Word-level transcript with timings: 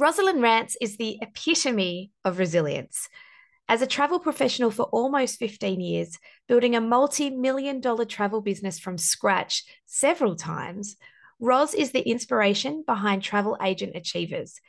Rosalind 0.00 0.40
Rance 0.40 0.76
is 0.80 0.96
the 0.96 1.18
epitome 1.20 2.12
of 2.24 2.38
resilience. 2.38 3.08
As 3.68 3.82
a 3.82 3.86
travel 3.86 4.20
professional 4.20 4.70
for 4.70 4.84
almost 4.84 5.40
15 5.40 5.80
years, 5.80 6.16
building 6.46 6.76
a 6.76 6.80
multi 6.80 7.30
million 7.30 7.80
dollar 7.80 8.04
travel 8.04 8.40
business 8.40 8.78
from 8.78 8.96
scratch 8.96 9.64
several 9.86 10.36
times, 10.36 10.96
Ros 11.40 11.74
is 11.74 11.90
the 11.90 12.08
inspiration 12.08 12.84
behind 12.86 13.24
Travel 13.24 13.58
Agent 13.60 13.96
Achievers, 13.96 14.60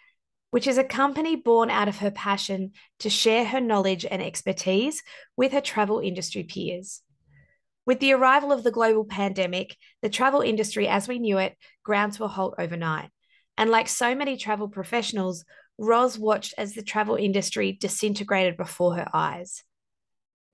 which 0.50 0.66
is 0.66 0.80
a 0.80 0.84
company 0.84 1.36
born 1.36 1.70
out 1.70 1.88
of 1.88 2.00
her 2.00 2.10
passion 2.10 2.72
to 2.98 3.10
share 3.12 3.46
her 3.46 3.62
knowledge 3.62 4.08
and 4.10 4.24
expertise 4.24 5.04
with 5.38 5.52
her 5.52 5.62
travel 5.62 6.00
industry 6.00 6.42
peers. 6.42 7.04
With 7.86 8.00
the 8.00 8.14
arrival 8.14 8.52
of 8.52 8.64
the 8.64 8.72
global 8.72 9.06
pandemic, 9.06 9.78
the 10.02 10.10
travel 10.10 10.42
industry 10.42 10.88
as 10.88 11.08
we 11.08 11.20
knew 11.20 11.38
it 11.38 11.56
ground 11.84 12.14
to 12.14 12.24
a 12.24 12.28
halt 12.28 12.56
overnight. 12.58 13.12
And 13.60 13.70
like 13.70 13.90
so 13.90 14.16
many 14.16 14.38
travel 14.38 14.70
professionals, 14.70 15.44
Ros 15.78 16.18
watched 16.18 16.54
as 16.58 16.74
the 16.74 16.82
travel 16.82 17.16
industry 17.16 17.74
disintegrated 17.74 18.56
before 18.56 18.96
her 18.96 19.08
eyes. 19.14 19.64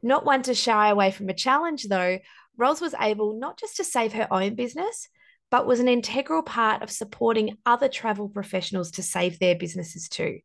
Not 0.02 0.26
one 0.26 0.42
to 0.42 0.56
shy 0.56 0.90
away 0.90 1.12
from 1.12 1.30
a 1.30 1.36
challenge, 1.36 1.84
though, 1.84 2.18
Ros 2.58 2.82
was 2.82 2.96
able 3.00 3.40
not 3.40 3.60
just 3.60 3.78
to 3.78 3.84
save 3.84 4.14
her 4.14 4.28
own 4.34 4.56
business, 4.56 5.08
but 5.52 5.68
was 5.68 5.80
an 5.80 5.88
integral 5.88 6.42
part 6.42 6.82
of 6.82 6.90
supporting 6.90 7.58
other 7.64 7.88
travel 7.88 8.28
professionals 8.28 8.90
to 8.92 9.04
save 9.04 9.38
their 9.38 9.56
businesses 9.56 10.10
too. 10.10 10.40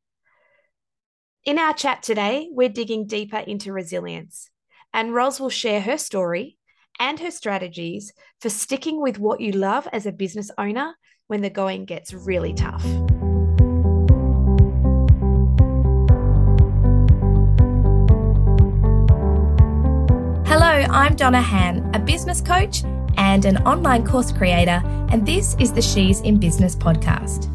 In 1.47 1.59
our 1.59 1.73
chat 1.73 2.03
today, 2.03 2.51
we're 2.53 2.69
digging 2.69 3.07
deeper 3.07 3.39
into 3.39 3.73
resilience, 3.73 4.51
and 4.93 5.15
Ros 5.15 5.41
will 5.41 5.49
share 5.49 5.81
her 5.81 5.97
story 5.97 6.59
and 6.99 7.19
her 7.21 7.31
strategies 7.31 8.13
for 8.43 8.51
sticking 8.51 9.01
with 9.01 9.19
what 9.19 9.41
you 9.41 9.53
love 9.53 9.89
as 9.95 10.05
a 10.05 10.13
business 10.13 10.51
owner 10.59 10.95
when 11.31 11.43
the 11.43 11.49
going 11.49 11.85
gets 11.85 12.13
really 12.13 12.53
tough. 12.53 12.83
Hello, 20.45 20.67
I'm 20.91 21.15
Donna 21.15 21.41
Han, 21.41 21.89
a 21.95 22.01
business 22.01 22.41
coach 22.41 22.83
and 23.17 23.45
an 23.45 23.59
online 23.59 24.05
course 24.05 24.33
creator, 24.33 24.83
and 25.13 25.25
this 25.25 25.55
is 25.61 25.73
the 25.73 25.81
She's 25.81 26.21
in 26.23 26.41
Business 26.41 26.75
podcast. 26.75 27.49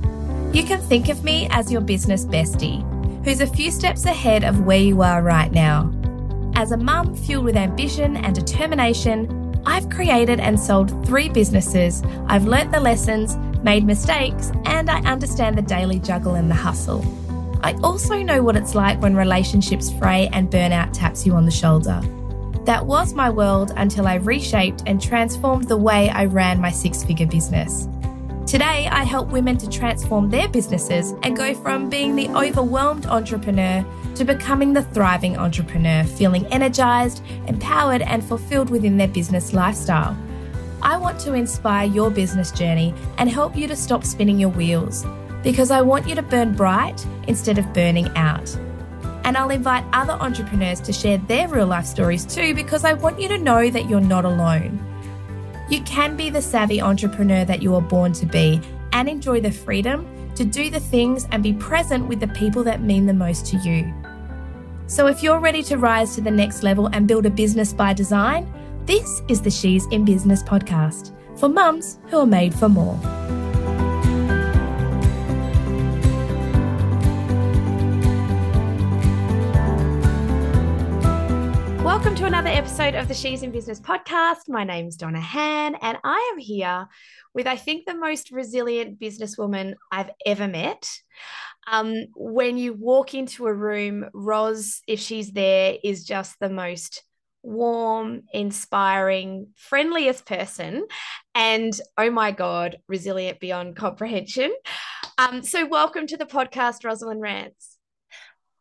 You 0.55 0.63
can 0.63 0.79
think 0.79 1.09
of 1.09 1.25
me 1.25 1.49
as 1.51 1.69
your 1.69 1.81
business 1.81 2.23
bestie, 2.23 2.81
who's 3.25 3.41
a 3.41 3.47
few 3.47 3.71
steps 3.71 4.05
ahead 4.05 4.45
of 4.45 4.65
where 4.65 4.79
you 4.79 5.01
are 5.01 5.21
right 5.21 5.51
now. 5.51 5.91
As 6.55 6.71
a 6.71 6.77
mum 6.77 7.13
fueled 7.13 7.43
with 7.43 7.57
ambition 7.57 8.15
and 8.15 8.33
determination, 8.33 9.61
I've 9.65 9.89
created 9.89 10.39
and 10.39 10.57
sold 10.57 11.05
three 11.05 11.27
businesses. 11.27 12.03
I've 12.27 12.45
learnt 12.45 12.71
the 12.71 12.79
lessons, 12.79 13.35
made 13.66 13.83
mistakes, 13.83 14.52
and 14.63 14.89
I 14.89 14.99
understand 15.02 15.58
the 15.58 15.63
daily 15.63 15.99
juggle 15.99 16.35
and 16.35 16.49
the 16.49 16.55
hustle. 16.55 17.03
I 17.63 17.73
also 17.83 18.22
know 18.22 18.44
what 18.44 18.55
it's 18.55 18.75
like 18.75 19.02
when 19.02 19.16
relationships 19.16 19.91
fray 19.91 20.30
and 20.31 20.52
burnout 20.52 20.94
taps 20.94 21.25
you 21.25 21.33
on 21.33 21.45
the 21.45 21.52
shoulder. 21.52 21.99
That 22.66 22.85
was 22.85 23.13
my 23.13 23.30
world 23.30 23.73
until 23.75 24.07
I 24.07 24.16
reshaped 24.16 24.83
and 24.85 25.02
transformed 25.02 25.67
the 25.67 25.77
way 25.77 26.09
I 26.09 26.25
ran 26.25 26.61
my 26.61 26.69
six 26.69 27.03
figure 27.03 27.25
business. 27.25 27.88
Today, 28.45 28.88
I 28.91 29.03
help 29.03 29.30
women 29.30 29.57
to 29.57 29.67
transform 29.67 30.29
their 30.29 30.47
businesses 30.47 31.16
and 31.23 31.35
go 31.35 31.55
from 31.55 31.89
being 31.89 32.16
the 32.16 32.29
overwhelmed 32.29 33.07
entrepreneur 33.07 33.83
to 34.13 34.23
becoming 34.23 34.73
the 34.73 34.83
thriving 34.83 35.38
entrepreneur, 35.38 36.03
feeling 36.03 36.45
energized, 36.47 37.23
empowered, 37.47 38.03
and 38.03 38.23
fulfilled 38.23 38.69
within 38.69 38.97
their 38.97 39.07
business 39.07 39.53
lifestyle. 39.53 40.16
I 40.86 40.97
want 40.97 41.19
to 41.22 41.33
inspire 41.33 41.88
your 41.88 42.11
business 42.11 42.52
journey 42.52 42.94
and 43.17 43.28
help 43.28 43.58
you 43.58 43.67
to 43.67 43.75
stop 43.75 44.03
spinning 44.03 44.39
your 44.39 44.52
wheels 44.52 45.03
because 45.41 45.72
I 45.72 45.81
want 45.81 46.08
you 46.08 46.14
to 46.14 46.22
burn 46.22 46.53
bright 46.53 47.03
instead 47.28 47.58
of 47.58 47.73
burning 47.73 48.16
out. 48.16 48.55
And 49.23 49.36
I'll 49.36 49.50
invite 49.50 49.83
other 49.94 50.13
entrepreneurs 50.13 50.80
to 50.81 50.94
share 50.94 51.17
their 51.17 51.47
real 51.47 51.66
life 51.66 51.88
stories 51.88 52.23
too 52.23 52.53
because 52.53 52.86
I 52.86 52.94
want 52.94 53.19
you 53.19 53.28
to 53.30 53.39
know 53.39 53.67
that 53.72 53.89
you're 53.89 54.00
not 54.00 54.25
alone. 54.25 54.79
You 55.72 55.81
can 55.81 56.16
be 56.16 56.29
the 56.29 56.40
savvy 56.40 56.79
entrepreneur 56.79 57.45
that 57.45 57.63
you 57.63 57.72
were 57.72 57.81
born 57.81 58.13
to 58.13 58.28
be 58.28 58.62
and 58.94 59.09
enjoy 59.09 59.41
the 59.41 59.51
freedom 59.51 60.07
to 60.35 60.45
do 60.45 60.69
the 60.69 60.79
things 60.79 61.28
and 61.31 61.41
be 61.41 61.53
present 61.53 62.07
with 62.07 62.19
the 62.19 62.28
people 62.28 62.63
that 62.63 62.84
mean 62.84 63.07
the 63.07 63.13
most 63.13 63.47
to 63.47 63.57
you. 63.57 63.91
So, 64.85 65.07
if 65.07 65.24
you're 65.24 65.40
ready 65.40 65.63
to 65.63 65.79
rise 65.79 66.13
to 66.13 66.22
the 66.22 66.29
next 66.29 66.62
level 66.62 66.91
and 66.94 67.07
build 67.07 67.25
a 67.25 67.31
business 67.31 67.74
by 67.74 67.94
design, 67.94 68.47
this 68.85 69.23
is 69.28 69.41
the 69.41 69.50
She's 69.50 69.88
in 69.88 70.06
Business 70.06 70.44
podcast 70.44 71.12
for 71.40 71.50
mums 71.50 71.97
who 72.06 72.19
are 72.19 72.25
made 72.28 72.53
for 72.53 72.69
more. 72.69 72.94
Welcome 81.84 82.13
to 82.16 82.25
another 82.25 82.50
episode 82.50 82.94
of 82.94 83.07
the 83.07 83.16
She's 83.16 83.41
in 83.41 83.50
Business 83.50 83.79
podcast. 83.79 84.47
My 84.50 84.63
name's 84.63 84.97
Donna 84.97 85.19
Han, 85.19 85.74
and 85.81 85.97
I 86.03 86.31
am 86.34 86.38
here 86.38 86.88
with, 87.34 87.47
I 87.47 87.56
think, 87.56 87.88
the 87.88 87.95
most 87.95 88.29
resilient 88.29 89.00
businesswoman 89.00 89.74
I've 89.91 90.12
ever 90.28 90.47
met. 90.47 90.88
Um, 91.66 91.95
when 92.16 92.59
you 92.59 92.74
walk 92.74 93.16
into 93.16 93.47
a 93.47 93.53
room, 93.53 94.06
Roz, 94.13 94.81
if 94.88 95.00
she's 95.00 95.31
there, 95.31 95.75
is 95.84 96.06
just 96.06 96.35
the 96.40 96.50
most 96.50 97.01
warm, 97.45 98.23
inspiring, 98.33 99.47
friendliest 99.56 100.25
person. 100.25 100.85
And 101.33 101.79
oh 101.97 102.09
my 102.09 102.31
God, 102.31 102.78
resilient 102.88 103.39
beyond 103.39 103.75
comprehension. 103.75 104.53
Um, 105.17 105.44
so, 105.44 105.66
welcome 105.66 106.07
to 106.07 106.17
the 106.17 106.25
podcast, 106.25 106.83
Rosalind 106.83 107.22
Rance. 107.22 107.75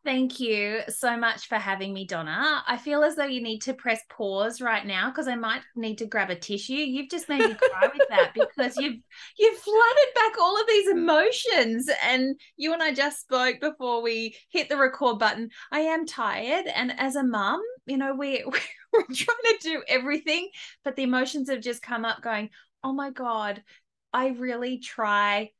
Thank 0.05 0.39
you 0.39 0.81
so 0.87 1.17
much 1.17 1.47
for 1.47 1.55
having 1.55 1.91
me, 1.91 2.05
Donna. 2.05 2.63
I 2.67 2.77
feel 2.77 3.03
as 3.03 3.15
though 3.15 3.25
you 3.25 3.41
need 3.41 3.63
to 3.63 3.73
press 3.73 4.01
pause 4.07 4.61
right 4.61 4.85
now 4.85 5.09
because 5.09 5.27
I 5.27 5.35
might 5.35 5.61
need 5.75 5.97
to 5.97 6.05
grab 6.05 6.29
a 6.29 6.35
tissue. 6.35 6.73
You've 6.73 7.09
just 7.09 7.27
made 7.27 7.39
me 7.39 7.55
cry 7.55 7.89
with 7.91 8.07
that 8.09 8.33
because 8.35 8.77
you've 8.77 8.99
you've 9.39 9.57
flooded 9.57 10.13
back 10.13 10.33
all 10.39 10.61
of 10.61 10.67
these 10.67 10.89
emotions. 10.89 11.89
And 12.03 12.39
you 12.55 12.71
and 12.71 12.83
I 12.83 12.93
just 12.93 13.21
spoke 13.21 13.59
before 13.59 14.03
we 14.03 14.35
hit 14.49 14.69
the 14.69 14.77
record 14.77 15.17
button. 15.17 15.49
I 15.71 15.79
am 15.79 16.05
tired, 16.05 16.67
and 16.67 16.93
as 16.99 17.15
a 17.15 17.23
mum, 17.23 17.63
you 17.85 17.97
know, 17.97 18.13
we 18.15 18.43
we're 18.93 19.03
trying 19.03 19.37
to 19.43 19.57
do 19.61 19.83
everything, 19.87 20.49
but 20.83 20.95
the 20.95 21.03
emotions 21.03 21.49
have 21.49 21.61
just 21.61 21.81
come 21.81 22.05
up, 22.05 22.21
going, 22.21 22.49
"Oh 22.83 22.93
my 22.93 23.11
god, 23.11 23.63
I 24.13 24.29
really 24.29 24.79
try 24.79 25.51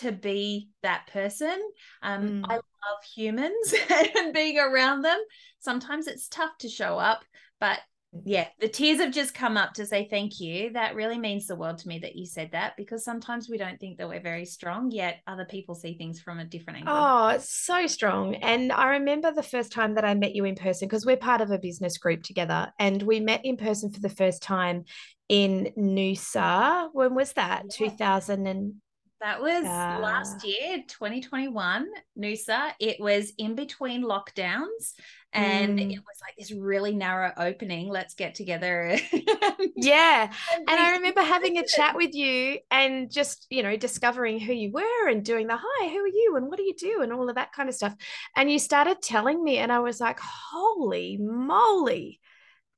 to 0.00 0.12
be 0.12 0.68
that 0.82 1.06
person. 1.06 1.58
Um, 2.02 2.42
mm. 2.42 2.44
I 2.48 2.54
love 2.56 3.04
humans 3.14 3.74
and 4.16 4.34
being 4.34 4.58
around 4.58 5.02
them. 5.02 5.18
Sometimes 5.60 6.06
it's 6.06 6.28
tough 6.28 6.56
to 6.58 6.68
show 6.68 6.98
up, 6.98 7.24
but 7.60 7.78
yeah, 8.24 8.48
the 8.58 8.68
tears 8.68 9.00
have 9.00 9.12
just 9.12 9.34
come 9.34 9.58
up 9.58 9.74
to 9.74 9.84
say 9.84 10.08
thank 10.08 10.40
you. 10.40 10.72
That 10.72 10.94
really 10.94 11.18
means 11.18 11.46
the 11.46 11.56
world 11.56 11.78
to 11.78 11.88
me 11.88 11.98
that 11.98 12.16
you 12.16 12.24
said 12.24 12.50
that 12.52 12.74
because 12.76 13.04
sometimes 13.04 13.50
we 13.50 13.58
don't 13.58 13.78
think 13.78 13.98
that 13.98 14.08
we're 14.08 14.22
very 14.22 14.46
strong, 14.46 14.90
yet 14.90 15.20
other 15.26 15.44
people 15.44 15.74
see 15.74 15.96
things 15.96 16.18
from 16.20 16.38
a 16.38 16.44
different 16.44 16.78
angle. 16.78 16.94
Oh, 16.96 17.28
it's 17.28 17.52
so 17.52 17.86
strong. 17.86 18.34
And 18.36 18.72
I 18.72 18.92
remember 18.92 19.30
the 19.30 19.42
first 19.42 19.72
time 19.72 19.94
that 19.94 20.06
I 20.06 20.14
met 20.14 20.34
you 20.34 20.46
in 20.46 20.54
person 20.54 20.88
because 20.88 21.04
we're 21.04 21.18
part 21.18 21.42
of 21.42 21.50
a 21.50 21.58
business 21.58 21.98
group 21.98 22.22
together 22.22 22.72
and 22.78 23.02
we 23.02 23.20
met 23.20 23.44
in 23.44 23.58
person 23.58 23.92
for 23.92 24.00
the 24.00 24.08
first 24.08 24.42
time 24.42 24.84
in 25.28 25.70
Noosa. 25.76 26.88
When 26.92 27.14
was 27.14 27.34
that? 27.34 27.64
Yeah. 27.78 27.90
2000 27.90 28.46
and 28.46 28.74
that 29.20 29.42
was 29.42 29.64
uh, 29.64 29.98
last 30.00 30.44
year, 30.44 30.78
2021, 30.86 31.88
Noosa. 32.16 32.70
It 32.78 33.00
was 33.00 33.32
in 33.36 33.56
between 33.56 34.04
lockdowns 34.04 34.94
and 35.32 35.78
mm. 35.78 35.92
it 35.92 35.98
was 35.98 36.20
like 36.22 36.34
this 36.38 36.52
really 36.52 36.94
narrow 36.94 37.32
opening. 37.36 37.88
Let's 37.88 38.14
get 38.14 38.34
together. 38.34 38.98
yeah. 39.76 40.32
And, 40.54 40.70
and 40.70 40.80
I 40.80 40.92
remember 40.92 41.20
having 41.20 41.58
a 41.58 41.66
chat 41.66 41.96
with 41.96 42.14
you 42.14 42.58
and 42.70 43.10
just, 43.10 43.46
you 43.50 43.62
know, 43.62 43.76
discovering 43.76 44.40
who 44.40 44.52
you 44.52 44.72
were 44.72 45.08
and 45.08 45.24
doing 45.24 45.46
the 45.46 45.58
hi, 45.60 45.88
who 45.88 45.98
are 45.98 46.08
you 46.08 46.34
and 46.36 46.48
what 46.48 46.56
do 46.56 46.62
you 46.62 46.74
do 46.74 47.02
and 47.02 47.12
all 47.12 47.28
of 47.28 47.34
that 47.34 47.52
kind 47.52 47.68
of 47.68 47.74
stuff. 47.74 47.94
And 48.36 48.50
you 48.50 48.58
started 48.58 49.02
telling 49.02 49.42
me, 49.42 49.58
and 49.58 49.70
I 49.70 49.80
was 49.80 50.00
like, 50.00 50.18
holy 50.20 51.18
moly 51.20 52.20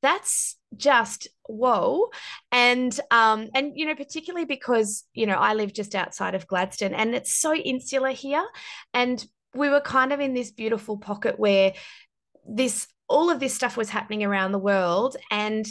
that's 0.03 0.57
just 0.77 1.29
whoa 1.47 2.09
and 2.53 2.99
um 3.11 3.49
and 3.55 3.73
you 3.75 3.85
know 3.85 3.95
particularly 3.95 4.47
because 4.47 5.05
you 5.13 5.27
know 5.27 5.35
i 5.35 5.53
live 5.53 5.73
just 5.73 5.95
outside 5.95 6.35
of 6.35 6.47
gladstone 6.47 6.95
and 6.95 7.15
it's 7.15 7.35
so 7.35 7.55
insular 7.55 8.11
here 8.11 8.47
and 8.95 9.27
we 9.55 9.69
were 9.69 9.81
kind 9.81 10.13
of 10.13 10.21
in 10.21 10.33
this 10.33 10.53
beautiful 10.53 10.97
pocket 10.97 11.39
where 11.39 11.73
this 12.49 12.87
all 13.09 13.31
of 13.31 13.41
this 13.41 13.55
stuff 13.55 13.77
was 13.77 13.91
happening 13.91 14.23
around 14.23 14.53
the 14.53 14.59
world 14.59 15.17
and 15.31 15.67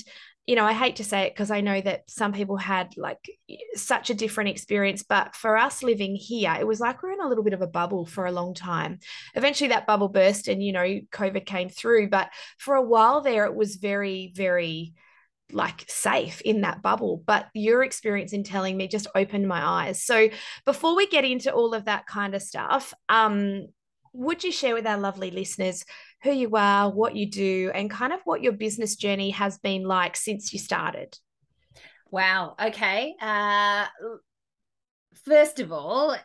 you 0.50 0.56
know, 0.56 0.66
I 0.66 0.74
hate 0.74 0.95
to 0.95 1.04
say 1.04 1.27
it 1.27 1.36
because 1.36 1.51
I 1.51 1.62
know 1.62 1.80
that 1.80 2.10
some 2.10 2.33
people 2.33 2.57
had 2.57 2.98
like 2.98 3.19
such 3.75 4.10
a 4.10 4.16
different 4.16 4.50
experience, 4.50 5.04
but 5.04 5.36
for 5.36 5.56
us 5.56 5.83
living 5.83 6.16
here, 6.16 6.57
it 6.60 6.66
was 6.66 6.80
like 6.80 7.04
we're 7.04 7.12
in 7.12 7.21
a 7.21 7.27
little 7.27 7.44
bit 7.44 7.54
of 7.54 7.62
a 7.62 7.68
bubble 7.68 8.07
for 8.07 8.25
a 8.25 8.31
long 8.31 8.56
time. 8.56 8.98
Eventually, 9.36 9.68
that 9.68 9.86
bubble 9.86 10.10
burst 10.10 10.48
and, 10.48 10.63
you 10.63 10.71
know, 10.71 11.01
COVID 11.12 11.45
came 11.45 11.69
through. 11.69 12.10
But 12.10 12.31
for 12.57 12.74
a 12.74 12.81
while 12.81 13.21
there, 13.21 13.45
it 13.45 13.54
was 13.54 13.75
very, 13.75 14.33
very 14.36 14.95
like 15.51 15.86
safe 15.88 16.42
in 16.42 16.62
that 16.62 16.81
bubble. 16.81 17.21
But 17.24 17.45
your 17.54 17.83
experience 17.83 18.33
in 18.33 18.44
telling 18.44 18.75
me 18.75 18.88
just 18.88 19.06
opened 19.13 19.48
my 19.48 19.63
eyes. 19.63 20.04
So 20.04 20.30
before 20.66 20.95
we 20.95 21.06
get 21.06 21.25
into 21.25 21.54
all 21.54 21.75
of 21.75 21.86
that 21.86 22.07
kind 22.07 22.33
of 22.33 22.42
stuff, 22.42 22.92
um, 23.07 23.68
would 24.13 24.44
you 24.44 24.51
share 24.51 24.74
with 24.74 24.88
our 24.88 24.98
lovely 24.98 25.30
listeners 25.30 25.86
who 26.24 26.31
you 26.31 26.51
are, 26.56 26.92
what 26.92 27.16
you 27.16 27.30
do, 27.30 27.71
and 27.74 27.89
kind 27.89 28.13
of 28.13 28.19
what 28.25 28.42
your 28.42 28.54
business 28.54 28.95
journey 28.95 29.31
has 29.31 29.57
been 29.57 29.83
like 29.83 30.16
since 30.16 30.51
you 30.54 30.60
started? 30.60 31.18
Wow. 32.12 32.56
Okay. 32.62 33.16
Uh, 33.21 33.86
first 35.25 35.60
of 35.60 35.71
all, 35.71 36.16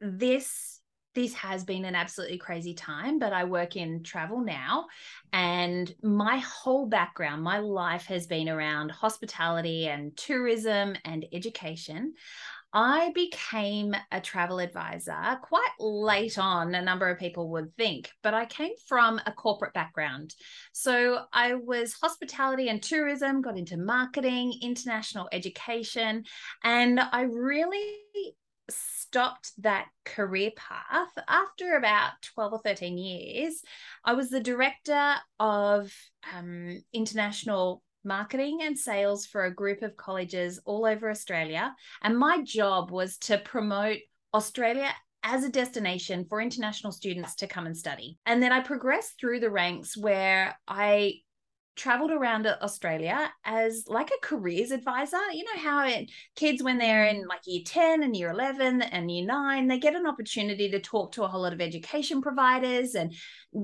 this 0.00 0.80
this 1.14 1.34
has 1.34 1.64
been 1.64 1.84
an 1.84 1.94
absolutely 1.94 2.38
crazy 2.38 2.74
time, 2.74 3.18
but 3.18 3.32
I 3.32 3.44
work 3.44 3.76
in 3.76 4.02
travel 4.02 4.40
now. 4.40 4.86
And 5.32 5.92
my 6.02 6.38
whole 6.38 6.86
background, 6.86 7.42
my 7.42 7.58
life 7.58 8.06
has 8.06 8.26
been 8.26 8.48
around 8.48 8.90
hospitality 8.90 9.86
and 9.86 10.16
tourism 10.16 10.96
and 11.04 11.24
education. 11.32 12.14
I 12.76 13.12
became 13.14 13.94
a 14.10 14.20
travel 14.20 14.58
advisor 14.58 15.38
quite 15.42 15.70
late 15.78 16.38
on, 16.38 16.74
a 16.74 16.82
number 16.82 17.08
of 17.08 17.20
people 17.20 17.50
would 17.50 17.72
think, 17.76 18.10
but 18.20 18.34
I 18.34 18.46
came 18.46 18.72
from 18.88 19.20
a 19.26 19.32
corporate 19.32 19.72
background. 19.74 20.34
So 20.72 21.20
I 21.32 21.54
was 21.54 21.94
hospitality 21.94 22.68
and 22.68 22.82
tourism, 22.82 23.42
got 23.42 23.56
into 23.56 23.76
marketing, 23.76 24.58
international 24.60 25.28
education, 25.30 26.24
and 26.64 26.98
I 26.98 27.22
really 27.22 28.34
stopped 28.68 29.52
that 29.62 29.86
career 30.04 30.50
path 30.56 31.12
after 31.28 31.76
about 31.76 32.12
12 32.34 32.54
or 32.54 32.60
13 32.64 32.98
years. 32.98 33.62
I 34.04 34.14
was 34.14 34.30
the 34.30 34.40
director 34.40 35.14
of 35.38 35.92
um, 36.36 36.82
international 36.92 37.82
marketing 38.04 38.60
and 38.62 38.78
sales 38.78 39.26
for 39.26 39.44
a 39.44 39.54
group 39.54 39.82
of 39.82 39.96
colleges 39.96 40.60
all 40.64 40.86
over 40.86 41.10
Australia. 41.10 41.74
And 42.02 42.18
my 42.18 42.42
job 42.42 42.90
was 42.90 43.16
to 43.18 43.38
promote 43.38 43.98
Australia 44.32 44.90
as 45.22 45.42
a 45.42 45.50
destination 45.50 46.26
for 46.28 46.40
international 46.40 46.92
students 46.92 47.34
to 47.36 47.46
come 47.46 47.66
and 47.66 47.76
study. 47.76 48.18
And 48.26 48.42
then 48.42 48.52
I 48.52 48.60
progressed 48.60 49.18
through 49.18 49.40
the 49.40 49.50
ranks 49.50 49.96
where 49.96 50.56
I 50.68 51.14
traveled 51.76 52.12
around 52.12 52.46
Australia 52.46 53.32
as 53.44 53.84
like 53.88 54.10
a 54.10 54.26
careers 54.26 54.70
advisor. 54.70 55.20
You 55.32 55.44
know 55.44 55.60
how 55.60 55.86
it, 55.86 56.10
kids, 56.36 56.62
when 56.62 56.78
they're 56.78 57.06
in 57.06 57.26
like 57.26 57.40
year 57.46 57.62
10 57.64 58.02
and 58.02 58.14
year 58.14 58.30
11 58.30 58.82
and 58.82 59.10
year 59.10 59.26
nine, 59.26 59.66
they 59.66 59.78
get 59.78 59.96
an 59.96 60.06
opportunity 60.06 60.70
to 60.70 60.78
talk 60.78 61.12
to 61.12 61.24
a 61.24 61.28
whole 61.28 61.42
lot 61.42 61.52
of 61.52 61.60
education 61.60 62.22
providers 62.22 62.94
and 62.94 63.14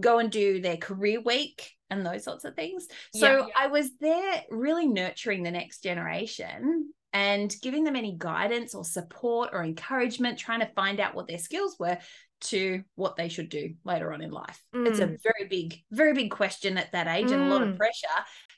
go 0.01 0.19
and 0.19 0.31
do 0.31 0.61
their 0.61 0.77
career 0.77 1.21
week 1.21 1.73
and 1.91 2.05
those 2.05 2.25
sorts 2.25 2.45
of 2.45 2.55
things. 2.55 2.87
So 3.15 3.27
yeah, 3.27 3.39
yeah. 3.39 3.53
I 3.57 3.67
was 3.67 3.91
there 4.01 4.43
really 4.51 4.87
nurturing 4.87 5.43
the 5.43 5.51
next 5.51 5.83
generation 5.83 6.93
and 7.13 7.55
giving 7.61 7.85
them 7.85 7.97
any 7.97 8.15
guidance 8.17 8.75
or 8.75 8.85
support 8.85 9.51
or 9.53 9.65
encouragement, 9.65 10.39
trying 10.39 10.61
to 10.61 10.71
find 10.75 11.01
out 11.01 11.15
what 11.15 11.27
their 11.27 11.39
skills 11.39 11.77
were 11.79 11.99
to 12.41 12.83
what 12.95 13.17
they 13.17 13.29
should 13.29 13.49
do 13.49 13.75
later 13.85 14.13
on 14.13 14.23
in 14.23 14.31
life. 14.31 14.63
Mm. 14.75 14.89
It's 14.89 14.99
a 14.99 15.07
mm. 15.07 15.23
very 15.23 15.49
big, 15.49 15.79
very 15.91 16.15
big 16.15 16.31
question 16.31 16.79
at 16.79 16.93
that 16.93 17.07
age 17.07 17.29
mm. 17.29 17.35
and 17.35 17.43
a 17.43 17.47
lot 17.47 17.63
of 17.63 17.75
mm. 17.75 17.77
pressure. 17.77 18.07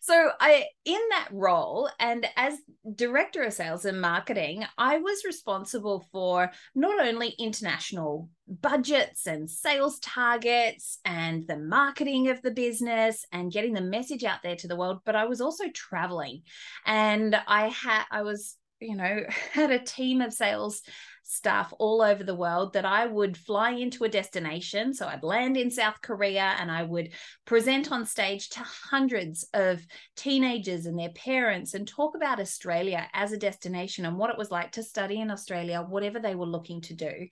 So 0.00 0.30
I 0.40 0.66
in 0.84 1.00
that 1.10 1.28
role 1.30 1.88
and 2.00 2.26
as 2.36 2.58
director 2.94 3.42
of 3.42 3.52
sales 3.52 3.84
and 3.84 4.00
marketing, 4.00 4.64
I 4.76 4.98
was 4.98 5.24
responsible 5.24 6.06
for 6.10 6.50
not 6.74 7.04
only 7.04 7.34
international 7.38 8.28
budgets 8.48 9.26
and 9.26 9.48
sales 9.48 9.98
targets 10.00 10.98
and 11.04 11.46
the 11.46 11.58
marketing 11.58 12.28
of 12.28 12.42
the 12.42 12.50
business 12.50 13.24
and 13.32 13.52
getting 13.52 13.74
the 13.74 13.80
message 13.80 14.24
out 14.24 14.42
there 14.42 14.56
to 14.56 14.68
the 14.68 14.76
world, 14.76 14.98
but 15.04 15.16
I 15.16 15.26
was 15.26 15.40
also 15.40 15.64
traveling. 15.72 16.42
And 16.84 17.40
I 17.46 17.68
had 17.68 18.04
I 18.10 18.22
was 18.22 18.56
you 18.80 18.96
know 18.96 19.20
had 19.52 19.70
a 19.70 19.78
team 19.78 20.20
of 20.20 20.32
sales 20.32 20.82
staff 21.22 21.72
all 21.78 22.02
over 22.02 22.24
the 22.24 22.34
world 22.34 22.72
that 22.72 22.84
I 22.84 23.06
would 23.06 23.36
fly 23.36 23.70
into 23.70 24.04
a 24.04 24.08
destination. 24.08 24.92
So 24.92 25.06
I'd 25.06 25.22
land 25.22 25.56
in 25.56 25.70
South 25.70 26.00
Korea 26.02 26.54
and 26.58 26.70
I 26.70 26.82
would 26.82 27.12
present 27.44 27.92
on 27.92 28.04
stage 28.06 28.50
to 28.50 28.60
hundreds 28.60 29.46
of 29.54 29.84
teenagers 30.16 30.86
and 30.86 30.98
their 30.98 31.10
parents 31.10 31.74
and 31.74 31.86
talk 31.86 32.16
about 32.16 32.40
Australia 32.40 33.08
as 33.12 33.32
a 33.32 33.38
destination 33.38 34.04
and 34.04 34.18
what 34.18 34.30
it 34.30 34.38
was 34.38 34.50
like 34.50 34.72
to 34.72 34.82
study 34.82 35.20
in 35.20 35.30
Australia, 35.30 35.82
whatever 35.82 36.18
they 36.18 36.34
were 36.34 36.46
looking 36.46 36.80
to 36.82 36.94
do. 36.94 37.28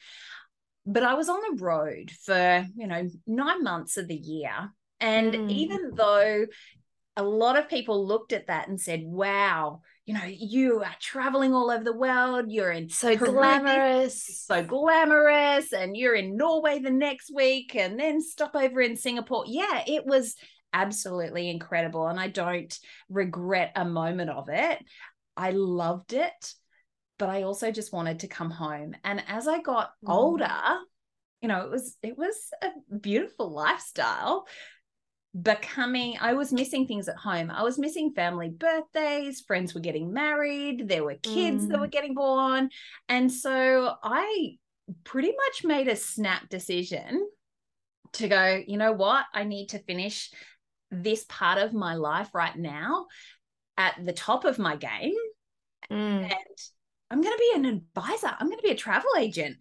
But 0.86 1.02
I 1.02 1.14
was 1.14 1.28
on 1.28 1.40
the 1.40 1.62
road 1.62 2.10
for, 2.24 2.66
you 2.76 2.86
know, 2.86 3.08
nine 3.26 3.62
months 3.62 3.96
of 3.96 4.08
the 4.08 4.16
year. 4.16 4.72
And 4.98 5.34
mm. 5.34 5.50
even 5.50 5.92
though 5.94 6.46
a 7.16 7.22
lot 7.22 7.58
of 7.58 7.68
people 7.68 8.06
looked 8.06 8.32
at 8.32 8.46
that 8.46 8.68
and 8.68 8.80
said, 8.80 9.02
wow, 9.04 9.82
you 10.10 10.18
know, 10.18 10.24
you 10.26 10.82
are 10.82 10.96
traveling 10.98 11.54
all 11.54 11.70
over 11.70 11.84
the 11.84 11.96
world. 11.96 12.46
You're 12.48 12.72
in 12.72 12.88
so 12.88 13.16
Peru, 13.16 13.30
glamorous, 13.30 14.44
so 14.44 14.60
glamorous, 14.64 15.72
and 15.72 15.96
you're 15.96 16.16
in 16.16 16.36
Norway 16.36 16.80
the 16.80 16.90
next 16.90 17.32
week, 17.32 17.76
and 17.76 17.96
then 17.98 18.20
stop 18.20 18.56
over 18.56 18.80
in 18.80 18.96
Singapore. 18.96 19.44
Yeah, 19.46 19.84
it 19.86 20.04
was 20.04 20.34
absolutely 20.72 21.48
incredible, 21.48 22.08
and 22.08 22.18
I 22.18 22.26
don't 22.26 22.76
regret 23.08 23.70
a 23.76 23.84
moment 23.84 24.30
of 24.30 24.48
it. 24.48 24.84
I 25.36 25.52
loved 25.52 26.12
it, 26.12 26.54
but 27.16 27.28
I 27.28 27.42
also 27.44 27.70
just 27.70 27.92
wanted 27.92 28.18
to 28.20 28.26
come 28.26 28.50
home. 28.50 28.96
And 29.04 29.22
as 29.28 29.46
I 29.46 29.60
got 29.60 29.92
mm. 30.04 30.12
older, 30.12 30.60
you 31.40 31.46
know, 31.46 31.60
it 31.60 31.70
was 31.70 31.96
it 32.02 32.18
was 32.18 32.34
a 32.62 32.96
beautiful 32.96 33.48
lifestyle 33.52 34.48
becoming 35.42 36.16
i 36.20 36.32
was 36.32 36.52
missing 36.52 36.86
things 36.86 37.08
at 37.08 37.16
home 37.16 37.52
i 37.52 37.62
was 37.62 37.78
missing 37.78 38.12
family 38.12 38.48
birthdays 38.48 39.40
friends 39.40 39.72
were 39.74 39.80
getting 39.80 40.12
married 40.12 40.88
there 40.88 41.04
were 41.04 41.14
kids 41.14 41.64
mm. 41.64 41.68
that 41.68 41.78
were 41.78 41.86
mm. 41.86 41.92
getting 41.92 42.14
born 42.14 42.68
and 43.08 43.30
so 43.30 43.94
i 44.02 44.56
pretty 45.04 45.28
much 45.28 45.64
made 45.64 45.86
a 45.86 45.94
snap 45.94 46.48
decision 46.48 47.28
to 48.12 48.26
go 48.26 48.60
you 48.66 48.76
know 48.76 48.90
what 48.90 49.24
i 49.32 49.44
need 49.44 49.68
to 49.68 49.78
finish 49.78 50.32
this 50.90 51.24
part 51.28 51.58
of 51.58 51.72
my 51.72 51.94
life 51.94 52.34
right 52.34 52.56
now 52.56 53.06
at 53.76 53.94
the 54.04 54.12
top 54.12 54.44
of 54.44 54.58
my 54.58 54.74
game 54.74 55.14
mm. 55.92 56.24
and 56.24 56.58
i'm 57.08 57.22
going 57.22 57.36
to 57.36 57.38
be 57.38 57.52
an 57.54 57.66
advisor 57.66 58.34
i'm 58.40 58.48
going 58.48 58.58
to 58.58 58.64
be 58.66 58.72
a 58.72 58.76
travel 58.76 59.10
agent 59.16 59.56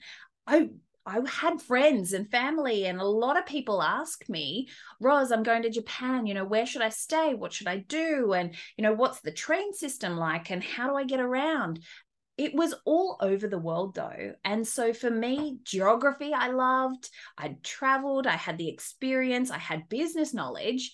i 0.48 0.68
I 1.10 1.20
had 1.28 1.60
friends 1.60 2.14
and 2.14 2.30
family, 2.30 2.86
and 2.86 3.02
a 3.02 3.06
lot 3.06 3.38
of 3.38 3.48
people 3.48 3.82
ask 3.82 4.30
me, 4.30 4.70
Roz, 5.02 5.32
I'm 5.32 5.42
going 5.42 5.64
to 5.64 5.72
Japan. 5.72 6.28
You 6.28 6.36
know, 6.36 6.46
where 6.46 6.68
should 6.68 6.84
I 6.84 6.90
stay? 6.90 7.34
What 7.34 7.52
should 7.52 7.68
I 7.68 7.78
do? 7.78 8.34
And, 8.34 8.54
you 8.78 8.84
know, 8.84 8.94
what's 8.94 9.22
the 9.22 9.32
train 9.32 9.74
system 9.74 10.18
like? 10.18 10.52
And 10.52 10.64
how 10.64 10.88
do 10.88 10.96
I 10.96 11.06
get 11.06 11.20
around? 11.20 11.80
It 12.38 12.54
was 12.54 12.76
all 12.86 13.18
over 13.22 13.48
the 13.48 13.58
world, 13.58 13.96
though. 13.96 14.34
And 14.46 14.68
so 14.68 14.94
for 14.94 15.10
me, 15.10 15.58
geography, 15.64 16.32
I 16.32 16.50
loved. 16.50 17.10
I'd 17.38 17.64
traveled, 17.64 18.28
I 18.28 18.38
had 18.38 18.60
the 18.60 18.70
experience, 18.70 19.50
I 19.50 19.58
had 19.58 19.90
business 19.90 20.34
knowledge. 20.34 20.92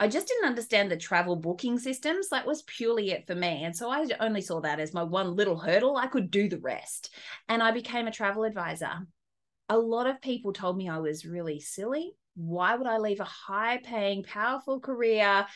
I 0.00 0.08
just 0.08 0.26
didn't 0.26 0.48
understand 0.48 0.90
the 0.90 0.96
travel 0.96 1.36
booking 1.36 1.78
systems. 1.78 2.30
That 2.30 2.46
was 2.46 2.62
purely 2.62 3.10
it 3.10 3.26
for 3.26 3.34
me. 3.36 3.62
And 3.64 3.76
so 3.76 3.90
I 3.90 4.04
only 4.18 4.40
saw 4.40 4.60
that 4.62 4.80
as 4.80 4.94
my 4.94 5.04
one 5.04 5.36
little 5.36 5.58
hurdle. 5.58 5.96
I 5.96 6.08
could 6.08 6.30
do 6.30 6.48
the 6.48 6.58
rest. 6.58 7.14
And 7.48 7.62
I 7.62 7.70
became 7.70 8.08
a 8.08 8.10
travel 8.10 8.44
advisor 8.44 9.06
a 9.72 9.78
lot 9.78 10.06
of 10.06 10.20
people 10.20 10.52
told 10.52 10.76
me 10.76 10.88
I 10.88 10.98
was 10.98 11.24
really 11.24 11.58
silly. 11.58 12.12
Why 12.34 12.74
would 12.74 12.86
I 12.86 12.98
leave 12.98 13.20
a 13.20 13.24
high 13.24 13.78
paying, 13.82 14.22
powerful 14.22 14.80
career 14.80 15.46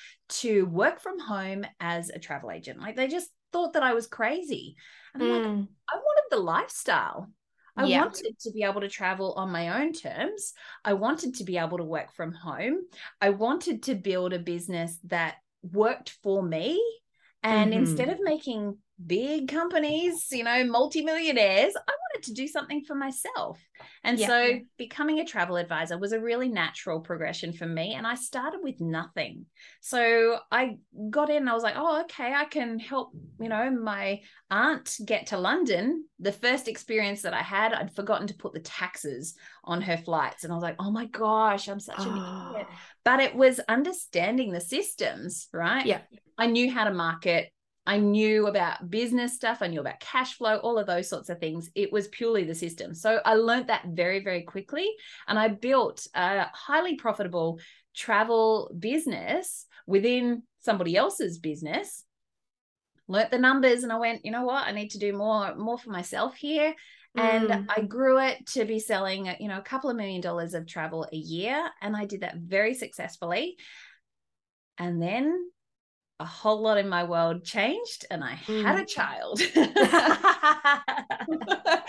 to 0.40 0.66
work 0.66 1.00
from 1.00 1.18
home 1.18 1.66
as 1.80 2.08
a 2.08 2.18
travel 2.18 2.50
agent? 2.50 2.80
Like 2.80 2.96
they 2.96 3.08
just 3.08 3.30
thought 3.52 3.74
that 3.74 3.82
I 3.82 3.92
was 3.92 4.06
crazy. 4.06 4.76
And 5.12 5.22
I'm 5.22 5.28
mm. 5.28 5.58
like, 5.60 5.68
I 5.92 5.96
wanted 5.96 6.24
the 6.30 6.38
lifestyle. 6.38 7.30
I 7.76 7.84
yeah. 7.84 8.02
wanted 8.02 8.38
to 8.40 8.52
be 8.52 8.62
able 8.62 8.80
to 8.80 8.88
travel 8.88 9.34
on 9.34 9.52
my 9.52 9.82
own 9.82 9.92
terms. 9.92 10.54
I 10.82 10.94
wanted 10.94 11.34
to 11.34 11.44
be 11.44 11.58
able 11.58 11.76
to 11.76 11.84
work 11.84 12.14
from 12.14 12.32
home. 12.32 12.78
I 13.20 13.30
wanted 13.30 13.82
to 13.84 13.94
build 13.94 14.32
a 14.32 14.38
business 14.38 14.98
that 15.04 15.36
worked 15.62 16.16
for 16.22 16.42
me. 16.42 16.82
And 17.42 17.72
mm-hmm. 17.72 17.80
instead 17.80 18.08
of 18.08 18.18
making 18.22 18.78
big 19.04 19.48
companies, 19.48 20.26
you 20.32 20.44
know, 20.44 20.64
multimillionaires, 20.64 21.74
I 21.76 21.92
wanted 22.16 22.26
to 22.28 22.34
do 22.34 22.48
something 22.48 22.82
for 22.84 22.94
myself. 22.94 23.60
And 24.02 24.18
yeah. 24.18 24.26
so 24.26 24.60
becoming 24.78 25.20
a 25.20 25.24
travel 25.24 25.56
advisor 25.56 25.98
was 25.98 26.12
a 26.12 26.20
really 26.20 26.48
natural 26.48 27.00
progression 27.00 27.52
for 27.52 27.66
me. 27.66 27.94
And 27.94 28.06
I 28.06 28.14
started 28.14 28.60
with 28.62 28.80
nothing. 28.80 29.46
So 29.80 30.38
I 30.50 30.78
got 31.10 31.30
in, 31.30 31.48
I 31.48 31.54
was 31.54 31.62
like, 31.62 31.74
oh, 31.76 32.02
okay, 32.02 32.32
I 32.32 32.44
can 32.44 32.78
help, 32.78 33.10
you 33.40 33.48
know, 33.48 33.70
my 33.70 34.20
aunt 34.50 34.96
get 35.04 35.28
to 35.28 35.38
London. 35.38 36.04
The 36.20 36.32
first 36.32 36.68
experience 36.68 37.22
that 37.22 37.34
I 37.34 37.42
had, 37.42 37.72
I'd 37.72 37.94
forgotten 37.94 38.26
to 38.28 38.34
put 38.34 38.52
the 38.52 38.60
taxes 38.60 39.34
on 39.64 39.82
her 39.82 39.96
flights. 39.96 40.44
And 40.44 40.52
I 40.52 40.56
was 40.56 40.62
like, 40.62 40.76
oh 40.78 40.90
my 40.90 41.06
gosh, 41.06 41.68
I'm 41.68 41.80
such 41.80 41.98
an 41.98 42.12
oh. 42.14 42.50
idiot. 42.50 42.68
Ah. 42.70 42.76
But 43.04 43.20
it 43.20 43.34
was 43.34 43.60
understanding 43.68 44.52
the 44.52 44.60
systems, 44.60 45.48
right? 45.52 45.86
Yeah. 45.86 46.00
I 46.38 46.46
knew 46.46 46.70
how 46.70 46.84
to 46.84 46.92
market 46.92 47.50
I 47.86 47.98
knew 47.98 48.46
about 48.48 48.90
business 48.90 49.34
stuff, 49.34 49.58
I 49.60 49.68
knew 49.68 49.80
about 49.80 50.00
cash 50.00 50.34
flow, 50.34 50.56
all 50.56 50.78
of 50.78 50.86
those 50.86 51.08
sorts 51.08 51.28
of 51.28 51.38
things. 51.38 51.70
It 51.74 51.92
was 51.92 52.08
purely 52.08 52.44
the 52.44 52.54
system. 52.54 52.94
So 52.94 53.20
I 53.24 53.34
learned 53.34 53.68
that 53.68 53.84
very, 53.88 54.22
very 54.22 54.42
quickly. 54.42 54.88
And 55.28 55.38
I 55.38 55.48
built 55.48 56.06
a 56.14 56.46
highly 56.52 56.96
profitable 56.96 57.60
travel 57.94 58.70
business 58.78 59.66
within 59.86 60.42
somebody 60.60 60.96
else's 60.96 61.38
business 61.38 62.02
learnt 63.08 63.30
the 63.30 63.38
numbers 63.38 63.82
and 63.82 63.92
I 63.92 63.98
went, 63.98 64.24
you 64.24 64.30
know 64.32 64.44
what, 64.44 64.66
I 64.66 64.72
need 64.72 64.90
to 64.90 64.98
do 64.98 65.12
more 65.12 65.54
more 65.54 65.78
for 65.78 65.90
myself 65.90 66.34
here. 66.36 66.74
And 67.14 67.48
Mm. 67.48 67.66
I 67.74 67.80
grew 67.80 68.18
it 68.18 68.46
to 68.48 68.64
be 68.66 68.78
selling, 68.78 69.34
you 69.40 69.48
know, 69.48 69.58
a 69.58 69.62
couple 69.62 69.88
of 69.88 69.96
million 69.96 70.20
dollars 70.20 70.52
of 70.52 70.66
travel 70.66 71.06
a 71.10 71.16
year. 71.16 71.70
And 71.80 71.96
I 71.96 72.04
did 72.04 72.20
that 72.20 72.36
very 72.36 72.74
successfully. 72.74 73.56
And 74.76 75.00
then 75.00 75.50
a 76.18 76.24
whole 76.24 76.62
lot 76.62 76.78
in 76.78 76.88
my 76.88 77.04
world 77.04 77.44
changed 77.44 78.06
and 78.10 78.24
I 78.24 78.32
had 78.34 78.76
Mm. 78.76 78.82
a 78.82 78.86
child. 78.86 79.40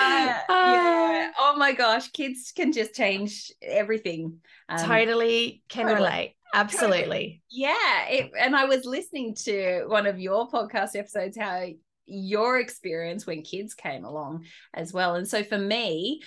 Uh, 0.00 0.34
yeah. 0.50 1.30
Oh 1.38 1.54
my 1.56 1.72
gosh, 1.72 2.08
kids 2.12 2.52
can 2.54 2.72
just 2.72 2.94
change 2.94 3.50
everything. 3.62 4.38
Um, 4.68 4.78
totally 4.86 5.62
can 5.68 5.86
totally. 5.86 6.04
relate. 6.06 6.34
Absolutely. 6.54 7.42
yeah 7.50 8.06
it, 8.08 8.30
and 8.38 8.56
i 8.56 8.64
was 8.64 8.86
listening 8.86 9.34
to 9.34 9.84
one 9.86 10.06
of 10.06 10.18
your 10.18 10.48
podcast 10.48 10.96
episodes 10.96 11.36
how 11.38 11.66
your 12.06 12.58
experience 12.58 13.26
when 13.26 13.42
kids 13.42 13.74
came 13.74 14.06
along 14.06 14.46
as 14.72 14.90
well 14.90 15.14
and 15.16 15.28
so 15.28 15.44
for 15.44 15.58
me 15.58 16.22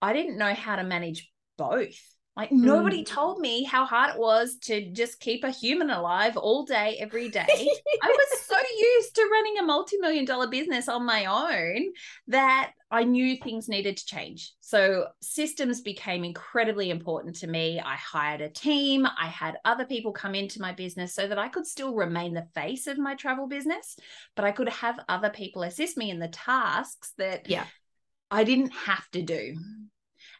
i 0.00 0.14
didn't 0.14 0.38
know 0.38 0.54
how 0.54 0.76
to 0.76 0.84
manage 0.84 1.30
both 1.58 1.98
like 2.34 2.50
nobody 2.50 3.02
mm. 3.02 3.06
told 3.06 3.40
me 3.40 3.62
how 3.62 3.84
hard 3.84 4.14
it 4.14 4.18
was 4.18 4.56
to 4.56 4.90
just 4.92 5.20
keep 5.20 5.44
a 5.44 5.50
human 5.50 5.90
alive 5.90 6.38
all 6.38 6.64
day 6.64 6.96
every 6.98 7.28
day. 7.28 7.46
I 8.02 8.08
was 8.08 8.40
so 8.40 8.56
used 8.78 9.14
to 9.16 9.28
running 9.30 9.58
a 9.58 9.62
multi-million 9.62 10.24
dollar 10.24 10.48
business 10.48 10.88
on 10.88 11.04
my 11.04 11.26
own 11.26 11.92
that 12.28 12.72
i 12.90 13.04
knew 13.04 13.36
things 13.36 13.68
needed 13.68 13.98
to 13.98 14.06
change. 14.06 14.52
So 14.60 15.08
systems 15.20 15.82
became 15.82 16.24
incredibly 16.24 16.88
important 16.88 17.36
to 17.36 17.46
me. 17.46 17.80
I 17.80 17.96
hired 17.96 18.40
a 18.40 18.48
team. 18.48 19.06
I 19.06 19.26
had 19.26 19.58
other 19.64 19.84
people 19.84 20.12
come 20.12 20.34
into 20.34 20.60
my 20.60 20.72
business 20.72 21.14
so 21.14 21.26
that 21.26 21.38
i 21.38 21.48
could 21.48 21.66
still 21.66 21.94
remain 21.94 22.32
the 22.32 22.48
face 22.54 22.86
of 22.86 22.96
my 22.98 23.14
travel 23.14 23.46
business 23.46 23.96
but 24.36 24.44
i 24.44 24.52
could 24.52 24.68
have 24.68 24.98
other 25.08 25.30
people 25.30 25.62
assist 25.62 25.96
me 25.96 26.10
in 26.10 26.18
the 26.18 26.28
tasks 26.28 27.12
that 27.18 27.48
Yeah. 27.48 27.66
i 28.30 28.44
didn't 28.44 28.72
have 28.72 29.08
to 29.10 29.22
do 29.22 29.56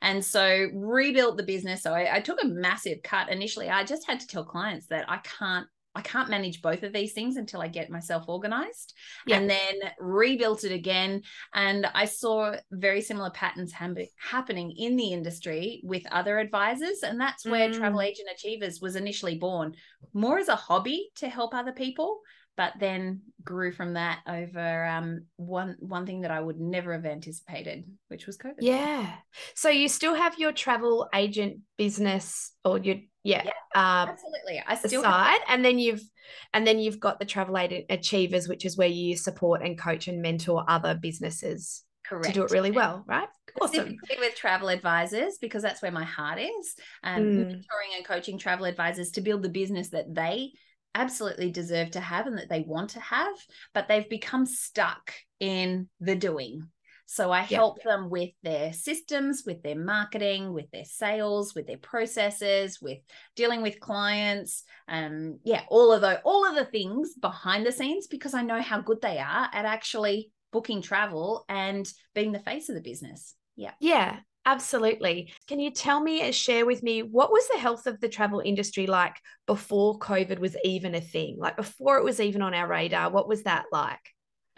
and 0.02 0.22
so 0.22 0.68
rebuilt 0.74 1.36
the 1.38 1.42
business 1.42 1.82
so 1.82 1.94
I, 1.94 2.16
I 2.16 2.20
took 2.20 2.42
a 2.42 2.46
massive 2.46 2.98
cut 3.02 3.30
initially 3.30 3.70
i 3.70 3.82
just 3.84 4.06
had 4.06 4.20
to 4.20 4.26
tell 4.26 4.44
clients 4.44 4.86
that 4.88 5.06
i 5.08 5.16
can't 5.18 5.66
I 5.94 6.00
can't 6.00 6.30
manage 6.30 6.62
both 6.62 6.84
of 6.84 6.94
these 6.94 7.12
things 7.12 7.36
until 7.36 7.60
I 7.60 7.68
get 7.68 7.90
myself 7.90 8.24
organized 8.26 8.94
Yeah. 9.26 9.36
and 9.36 9.50
then 9.50 9.74
rebuilt 10.00 10.64
it 10.64 10.72
again. 10.72 11.20
And 11.52 11.84
I 11.94 12.06
saw 12.06 12.54
very 12.70 13.02
similar 13.02 13.28
patterns 13.28 13.72
ham- 13.72 13.98
happening 14.18 14.72
in 14.74 14.96
the 14.96 15.12
industry 15.12 15.82
with 15.84 16.02
other 16.10 16.38
advisors. 16.38 17.02
And 17.02 17.20
that's 17.20 17.44
where 17.44 17.68
Mm. 17.68 17.74
Travel 17.76 18.00
Agent 18.00 18.30
Achievers 18.32 18.80
was 18.80 18.96
initially 18.96 19.36
born, 19.36 19.74
more 20.14 20.38
as 20.38 20.48
a 20.48 20.56
hobby 20.56 21.10
to 21.16 21.28
help 21.28 21.52
other 21.54 21.72
people, 21.72 22.22
but 22.56 22.74
then 22.78 23.22
grew 23.42 23.72
from 23.72 23.94
that 23.94 24.20
over 24.28 24.84
um, 24.86 25.24
one 25.36 25.76
one 25.80 26.06
thing 26.06 26.20
that 26.22 26.30
I 26.30 26.40
would 26.40 26.60
never 26.60 26.92
have 26.92 27.06
anticipated, 27.06 27.84
which 28.08 28.26
was 28.26 28.36
COVID. 28.36 28.56
Yeah. 28.60 29.10
So 29.54 29.68
you 29.68 29.88
still 29.88 30.14
have 30.14 30.38
your 30.38 30.52
travel 30.52 31.08
agent 31.14 31.60
business 31.78 32.52
or 32.64 32.78
your 32.78 32.96
yeah, 33.24 33.44
uh 33.74 34.06
absolutely. 34.08 34.62
I 34.66 34.74
still 34.74 35.02
have 35.02 35.12
aside 35.12 35.40
and 35.48 35.64
then 35.64 35.78
you've 35.78 36.02
and 36.52 36.66
then 36.66 36.78
you've 36.78 36.98
got 37.00 37.18
the 37.20 37.24
travel 37.24 37.56
agent 37.56 37.86
achievers 37.88 38.48
which 38.48 38.64
is 38.64 38.76
where 38.76 38.88
you 38.88 39.16
support 39.16 39.62
and 39.62 39.78
coach 39.78 40.08
and 40.08 40.20
mentor 40.20 40.64
other 40.68 40.94
businesses 40.94 41.84
correct 42.04 42.26
to 42.26 42.32
do 42.32 42.42
it 42.44 42.50
really 42.50 42.72
well, 42.72 43.04
right? 43.06 43.28
Awesome. 43.60 43.96
with 44.18 44.34
travel 44.34 44.68
advisors 44.68 45.38
because 45.40 45.62
that's 45.62 45.82
where 45.82 45.92
my 45.92 46.04
heart 46.04 46.40
is 46.40 46.74
um, 47.04 47.22
Mm. 47.22 47.46
mentoring 47.46 47.96
and 47.96 48.04
coaching 48.04 48.38
travel 48.38 48.64
advisors 48.66 49.10
to 49.12 49.20
build 49.20 49.42
the 49.42 49.48
business 49.48 49.90
that 49.90 50.12
they 50.12 50.52
absolutely 50.94 51.50
deserve 51.50 51.90
to 51.92 52.00
have 52.00 52.26
and 52.26 52.38
that 52.38 52.48
they 52.48 52.60
want 52.60 52.90
to 52.90 53.00
have 53.00 53.34
but 53.74 53.88
they've 53.88 54.08
become 54.08 54.46
stuck 54.46 55.12
in 55.40 55.88
the 56.00 56.14
doing. 56.14 56.68
So 57.06 57.30
i 57.30 57.40
Yeah. 57.40 57.58
help 57.58 57.82
them 57.82 58.08
with 58.08 58.30
their 58.42 58.72
systems 58.72 59.42
with 59.44 59.62
their 59.62 59.76
marketing 59.76 60.52
with 60.52 60.70
their 60.70 60.84
sales 60.84 61.54
with 61.54 61.66
their 61.66 61.78
processes 61.78 62.80
with 62.80 62.98
dealing 63.36 63.60
with 63.60 63.80
clients 63.80 64.64
um 64.88 65.38
yeah 65.44 65.62
all 65.68 65.92
of 65.92 66.00
the 66.00 66.20
all 66.22 66.46
of 66.48 66.54
the 66.54 66.64
things 66.64 67.14
behind 67.20 67.66
the 67.66 67.72
scenes 67.72 68.06
because 68.06 68.34
i 68.34 68.42
know 68.42 68.62
how 68.62 68.80
good 68.80 69.00
they 69.02 69.18
are 69.18 69.48
at 69.52 69.66
actually 69.66 70.30
booking 70.52 70.82
travel 70.82 71.44
and 71.48 71.90
being 72.14 72.30
the 72.30 72.38
face 72.38 72.68
of 72.68 72.74
the 72.74 72.80
business. 72.82 73.34
Yeah. 73.56 73.72
Yeah, 73.80 74.20
absolutely. 74.46 75.32
Can 75.48 75.60
you 75.60 75.70
tell 75.70 76.00
me 76.00 76.22
and 76.22 76.34
share 76.34 76.66
with 76.66 76.82
me 76.82 77.02
what 77.02 77.30
was 77.30 77.46
the 77.48 77.58
health 77.58 77.86
of 77.86 78.00
the 78.00 78.08
travel 78.08 78.40
industry 78.44 78.86
like 78.86 79.16
before 79.46 79.98
COVID 79.98 80.38
was 80.38 80.56
even 80.64 80.94
a 80.94 81.00
thing? 81.00 81.36
Like 81.38 81.56
before 81.56 81.98
it 81.98 82.04
was 82.04 82.20
even 82.20 82.42
on 82.42 82.54
our 82.54 82.68
radar, 82.68 83.10
what 83.10 83.28
was 83.28 83.44
that 83.44 83.66
like? 83.72 84.00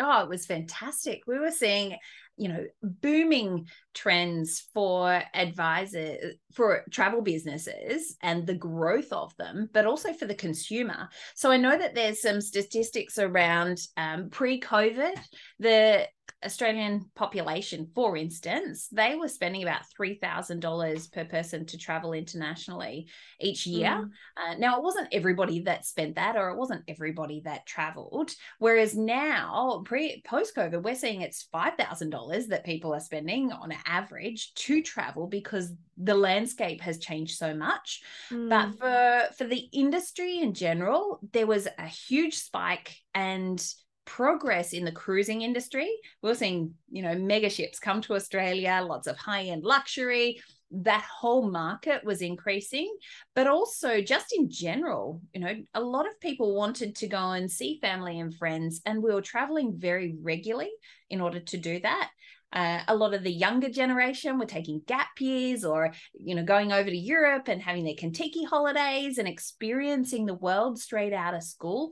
oh 0.01 0.23
it 0.23 0.29
was 0.29 0.47
fantastic 0.47 1.23
we 1.27 1.39
were 1.39 1.51
seeing 1.51 1.97
you 2.37 2.49
know 2.49 2.65
booming 2.83 3.67
trends 3.95 4.69
for 4.75 5.23
advisors 5.35 6.35
for 6.53 6.85
travel 6.91 7.23
businesses 7.23 8.17
and 8.23 8.47
the 8.47 8.55
growth 8.55 9.13
of 9.13 9.37
them 9.37 9.69
but 9.73 9.87
also 9.87 10.13
for 10.13 10.27
the 10.27 10.35
consumer 10.35 11.09
so 11.35 11.51
i 11.51 11.57
know 11.57 11.77
that 11.77 11.95
there's 11.95 12.21
some 12.21 12.41
statistics 12.41 13.19
around 13.19 13.79
um, 13.97 14.31
pre-covid 14.31 15.15
the 15.59 16.07
australian 16.45 17.05
population 17.15 17.89
for 17.95 18.17
instance 18.17 18.89
they 18.91 19.15
were 19.15 19.29
spending 19.29 19.63
about 19.63 19.83
$3000 19.99 21.13
per 21.13 21.25
person 21.25 21.65
to 21.67 21.79
travel 21.79 22.13
internationally 22.13 23.07
each 23.41 23.67
year 23.67 23.85
Mm. 23.85 24.11
uh, 24.37 24.55
now, 24.59 24.77
it 24.79 24.83
wasn't 24.83 25.09
everybody 25.13 25.61
that 25.61 25.85
spent 25.85 26.17
that, 26.17 26.37
or 26.37 26.51
it 26.51 26.57
wasn't 26.57 26.85
everybody 26.89 27.43
that 27.45 27.67
traveled. 27.67 28.31
Whereas 28.59 28.97
now, 28.97 29.83
pre 29.85 30.23
post 30.27 30.55
COVID, 30.57 30.83
we're 30.83 30.95
seeing 30.95 31.21
it's 31.21 31.49
five 31.53 31.75
thousand 31.77 32.11
dollars 32.25 32.47
that 32.49 32.65
people 32.65 32.95
are 32.95 33.01
spending 33.01 33.53
on 33.53 33.73
average 33.87 34.55
to 34.55 34.83
travel 34.83 35.27
because 35.27 35.73
the 35.97 36.15
landscape 36.15 36.81
has 36.81 36.99
changed 36.99 37.37
so 37.37 37.55
much. 37.55 38.03
Mm. 38.31 38.49
But 38.49 38.79
for 38.79 39.35
for 39.37 39.45
the 39.45 39.69
industry 39.73 40.41
in 40.41 40.55
general, 40.55 41.21
there 41.33 41.47
was 41.47 41.69
a 41.79 41.87
huge 41.87 42.35
spike 42.35 42.97
and 43.15 43.65
progress 44.05 44.73
in 44.73 44.85
the 44.85 44.93
cruising 44.93 45.43
industry. 45.43 45.89
We 46.23 46.29
We're 46.29 46.35
seeing, 46.35 46.75
you 46.91 47.03
know, 47.03 47.15
mega 47.15 47.49
ships 47.49 47.79
come 47.79 48.01
to 48.03 48.15
Australia, 48.15 48.85
lots 48.87 49.07
of 49.07 49.17
high 49.17 49.45
end 49.45 49.65
luxury. 49.65 50.41
That 50.71 51.05
whole 51.05 51.51
market 51.51 52.05
was 52.05 52.21
increasing, 52.21 52.95
but 53.35 53.47
also 53.47 54.01
just 54.01 54.35
in 54.37 54.51
general, 54.51 55.21
you 55.33 55.41
know, 55.41 55.55
a 55.75 55.81
lot 55.81 56.07
of 56.07 56.21
people 56.21 56.57
wanted 56.57 56.97
to 56.97 57.07
go 57.07 57.31
and 57.31 57.51
see 57.51 57.79
family 57.81 58.19
and 58.19 58.35
friends, 58.35 58.81
and 58.85 59.03
we 59.03 59.13
were 59.13 59.23
traveling 59.23 59.75
very 59.77 60.17
regularly 60.21 60.71
in 61.11 61.21
order 61.21 61.41
to 61.41 61.57
do 61.57 61.81
that. 61.81 62.11
Uh, 62.55 62.83
a 62.87 62.95
lot 62.95 63.15
of 63.15 63.25
the 63.25 63.33
younger 63.33 63.69
generation 63.69 64.39
were 64.39 64.47
taking 64.47 64.81
gap 64.87 65.09
years 65.19 65.65
or 65.65 65.93
you 66.15 66.37
know 66.37 66.45
going 66.45 66.71
over 66.71 66.89
to 66.89 66.97
europe 66.97 67.49
and 67.49 67.61
having 67.61 67.85
their 67.85 67.97
Contiki 67.97 68.47
holidays 68.47 69.19
and 69.19 69.27
experiencing 69.27 70.25
the 70.25 70.35
world 70.35 70.79
straight 70.79 71.13
out 71.13 71.35
of 71.35 71.43
school. 71.43 71.91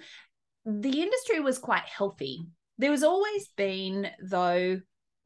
The 0.65 1.03
industry 1.03 1.41
was 1.41 1.59
quite 1.59 1.83
healthy. 1.83 2.47
There 2.79 2.93
was 2.93 3.03
always 3.03 3.49
been 3.57 4.09
though 4.23 4.81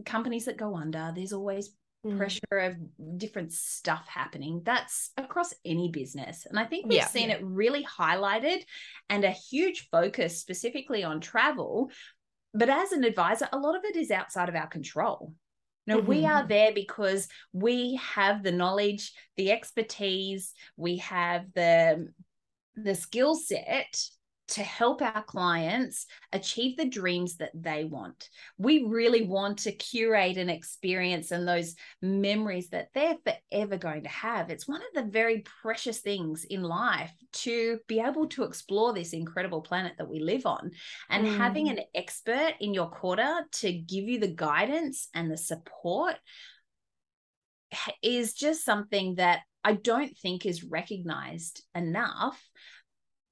companies 0.06 0.46
that 0.46 0.56
go 0.56 0.74
under. 0.74 1.12
There's 1.14 1.34
always 1.34 1.70
Mm. 2.06 2.16
pressure 2.18 2.58
of 2.58 2.76
different 3.18 3.52
stuff 3.52 4.06
happening 4.06 4.62
that's 4.64 5.10
across 5.16 5.52
any 5.64 5.90
business 5.90 6.46
and 6.46 6.56
i 6.58 6.64
think 6.64 6.86
we've 6.86 6.98
Yeah. 6.98 7.06
seen 7.06 7.30
it 7.30 7.42
really 7.42 7.84
highlighted 7.84 8.62
and 9.08 9.24
a 9.24 9.30
huge 9.30 9.88
focus 9.90 10.40
specifically 10.40 11.02
on 11.02 11.20
travel 11.20 11.90
but 12.54 12.68
as 12.68 12.92
an 12.92 13.02
advisor 13.02 13.48
a 13.52 13.58
lot 13.58 13.74
of 13.74 13.84
it 13.84 13.96
is 13.96 14.12
outside 14.12 14.48
of 14.48 14.54
our 14.54 14.68
control 14.68 15.34
no, 15.88 15.98
we 15.98 16.22
Mhm. 16.22 16.28
are 16.30 16.46
there 16.48 16.72
because 16.72 17.28
we 17.52 17.94
have 17.94 18.42
the 18.42 18.50
knowledge, 18.50 19.12
the 19.36 19.52
expertise, 19.52 20.52
we 20.76 20.96
have 20.98 21.52
the 21.54 22.12
the 22.74 22.94
skill 22.96 23.36
set 23.36 23.96
to 24.48 24.62
help 24.62 25.02
our 25.02 25.24
clients 25.24 26.06
achieve 26.32 26.76
the 26.76 26.88
dreams 26.88 27.36
that 27.36 27.50
they 27.54 27.84
want. 27.84 28.28
We 28.58 28.84
really 28.84 29.22
want 29.22 29.58
to 29.60 29.72
curate 29.72 30.36
an 30.36 30.48
experience 30.48 31.32
and 31.32 31.46
those 31.46 31.74
memories 32.00 32.68
that 32.70 32.88
they're 32.94 33.16
forever 33.24 33.76
going 33.76 34.04
to 34.04 34.08
have. 34.08 34.50
It's 34.50 34.68
one 34.68 34.82
of 34.82 34.94
the 34.94 35.10
very 35.10 35.44
precious 35.62 36.00
things 36.00 36.44
in 36.44 36.62
life 36.62 37.12
to 37.32 37.80
be 37.88 38.00
able 38.00 38.28
to 38.28 38.44
explore 38.44 38.92
this 38.92 39.12
incredible 39.12 39.62
planet 39.62 39.94
that 39.98 40.08
we 40.08 40.20
live 40.20 40.46
on. 40.46 40.70
And 41.10 41.26
Mm. 41.26 41.38
having 41.38 41.68
an 41.68 41.80
expert 41.94 42.54
in 42.60 42.72
your 42.72 42.88
quarter 42.88 43.46
to 43.50 43.72
give 43.72 44.04
you 44.04 44.20
the 44.20 44.28
guidance 44.28 45.08
and 45.12 45.30
the 45.30 45.36
support 45.36 46.14
is 48.02 48.32
just 48.34 48.64
something 48.64 49.16
that 49.16 49.40
I 49.64 49.72
don't 49.72 50.16
think 50.18 50.46
is 50.46 50.62
recognized 50.62 51.64
enough 51.74 52.40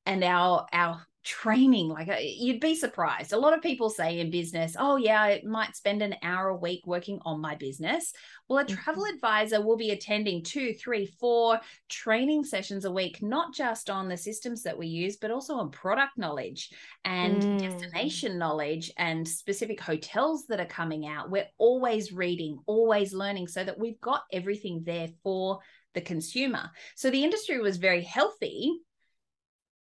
and 0.06 0.22
our 0.24 0.66
our 0.72 1.06
training 1.24 1.88
like 1.88 2.08
uh, 2.08 2.16
you'd 2.20 2.60
be 2.60 2.74
surprised 2.74 3.32
a 3.32 3.38
lot 3.38 3.54
of 3.54 3.62
people 3.62 3.88
say 3.88 4.20
in 4.20 4.30
business 4.30 4.76
oh 4.78 4.96
yeah 4.96 5.22
i 5.22 5.40
might 5.42 5.74
spend 5.74 6.02
an 6.02 6.14
hour 6.22 6.48
a 6.48 6.56
week 6.56 6.82
working 6.84 7.18
on 7.24 7.40
my 7.40 7.54
business 7.54 8.12
well 8.46 8.58
a 8.58 8.64
travel 8.66 9.04
mm-hmm. 9.04 9.14
advisor 9.14 9.62
will 9.62 9.78
be 9.78 9.90
attending 9.90 10.42
two 10.42 10.74
three 10.74 11.06
four 11.06 11.58
training 11.88 12.44
sessions 12.44 12.84
a 12.84 12.92
week 12.92 13.22
not 13.22 13.54
just 13.54 13.88
on 13.88 14.06
the 14.06 14.16
systems 14.16 14.62
that 14.62 14.76
we 14.76 14.86
use 14.86 15.16
but 15.16 15.30
also 15.30 15.54
on 15.54 15.70
product 15.70 16.18
knowledge 16.18 16.70
and 17.06 17.42
mm. 17.42 17.58
destination 17.58 18.36
knowledge 18.36 18.92
and 18.98 19.26
specific 19.26 19.80
hotels 19.80 20.44
that 20.46 20.60
are 20.60 20.66
coming 20.66 21.06
out 21.06 21.30
we're 21.30 21.48
always 21.56 22.12
reading 22.12 22.58
always 22.66 23.14
learning 23.14 23.48
so 23.48 23.64
that 23.64 23.78
we've 23.78 24.00
got 24.02 24.24
everything 24.30 24.82
there 24.84 25.08
for 25.22 25.58
the 25.94 26.02
consumer 26.02 26.70
so 26.96 27.10
the 27.10 27.24
industry 27.24 27.58
was 27.60 27.78
very 27.78 28.02
healthy 28.02 28.78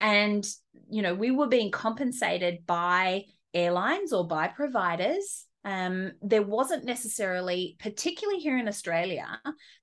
and 0.01 0.47
you 0.89 1.03
know 1.03 1.15
we 1.15 1.31
were 1.31 1.49
being 1.49 1.71
compensated 1.71 2.67
by 2.67 3.25
airlines 3.55 4.13
or 4.13 4.27
by 4.27 4.49
providers. 4.49 5.47
Um, 5.65 6.13
there 6.23 6.43
wasn't 6.43 6.85
necessarily 6.85 7.77
particularly 7.81 8.39
here 8.39 8.57
in 8.57 8.69
australia 8.69 9.27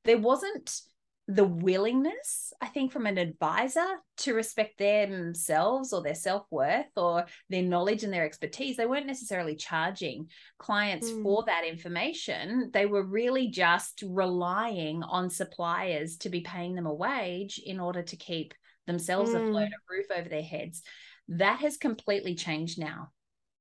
there 0.05 0.17
wasn't 0.17 0.79
the 1.27 1.43
willingness 1.43 2.53
i 2.61 2.67
think 2.67 2.93
from 2.93 3.05
an 3.05 3.17
advisor 3.17 3.85
to 4.17 4.33
respect 4.33 4.77
themselves 4.77 5.91
or 5.91 6.01
their 6.01 6.15
self-worth 6.15 6.85
or 6.95 7.25
their 7.49 7.63
knowledge 7.63 8.03
and 8.03 8.13
their 8.13 8.25
expertise. 8.25 8.77
They 8.77 8.85
weren't 8.85 9.07
necessarily 9.07 9.55
charging 9.55 10.27
clients 10.59 11.09
mm. 11.09 11.23
for 11.23 11.43
that 11.47 11.65
information. 11.65 12.69
They 12.73 12.85
were 12.85 13.03
really 13.03 13.47
just 13.49 14.03
relying 14.05 15.03
on 15.03 15.29
suppliers 15.29 16.17
to 16.17 16.29
be 16.29 16.41
paying 16.41 16.75
them 16.75 16.85
a 16.85 16.93
wage 16.93 17.59
in 17.63 17.79
order 17.79 18.03
to 18.03 18.15
keep 18.15 18.53
themselves 18.87 19.31
mm. 19.31 19.35
afloat, 19.35 19.69
a 19.69 19.93
roof 19.93 20.07
over 20.15 20.29
their 20.29 20.43
heads. 20.43 20.81
That 21.27 21.59
has 21.59 21.77
completely 21.77 22.35
changed 22.35 22.79
now. 22.79 23.11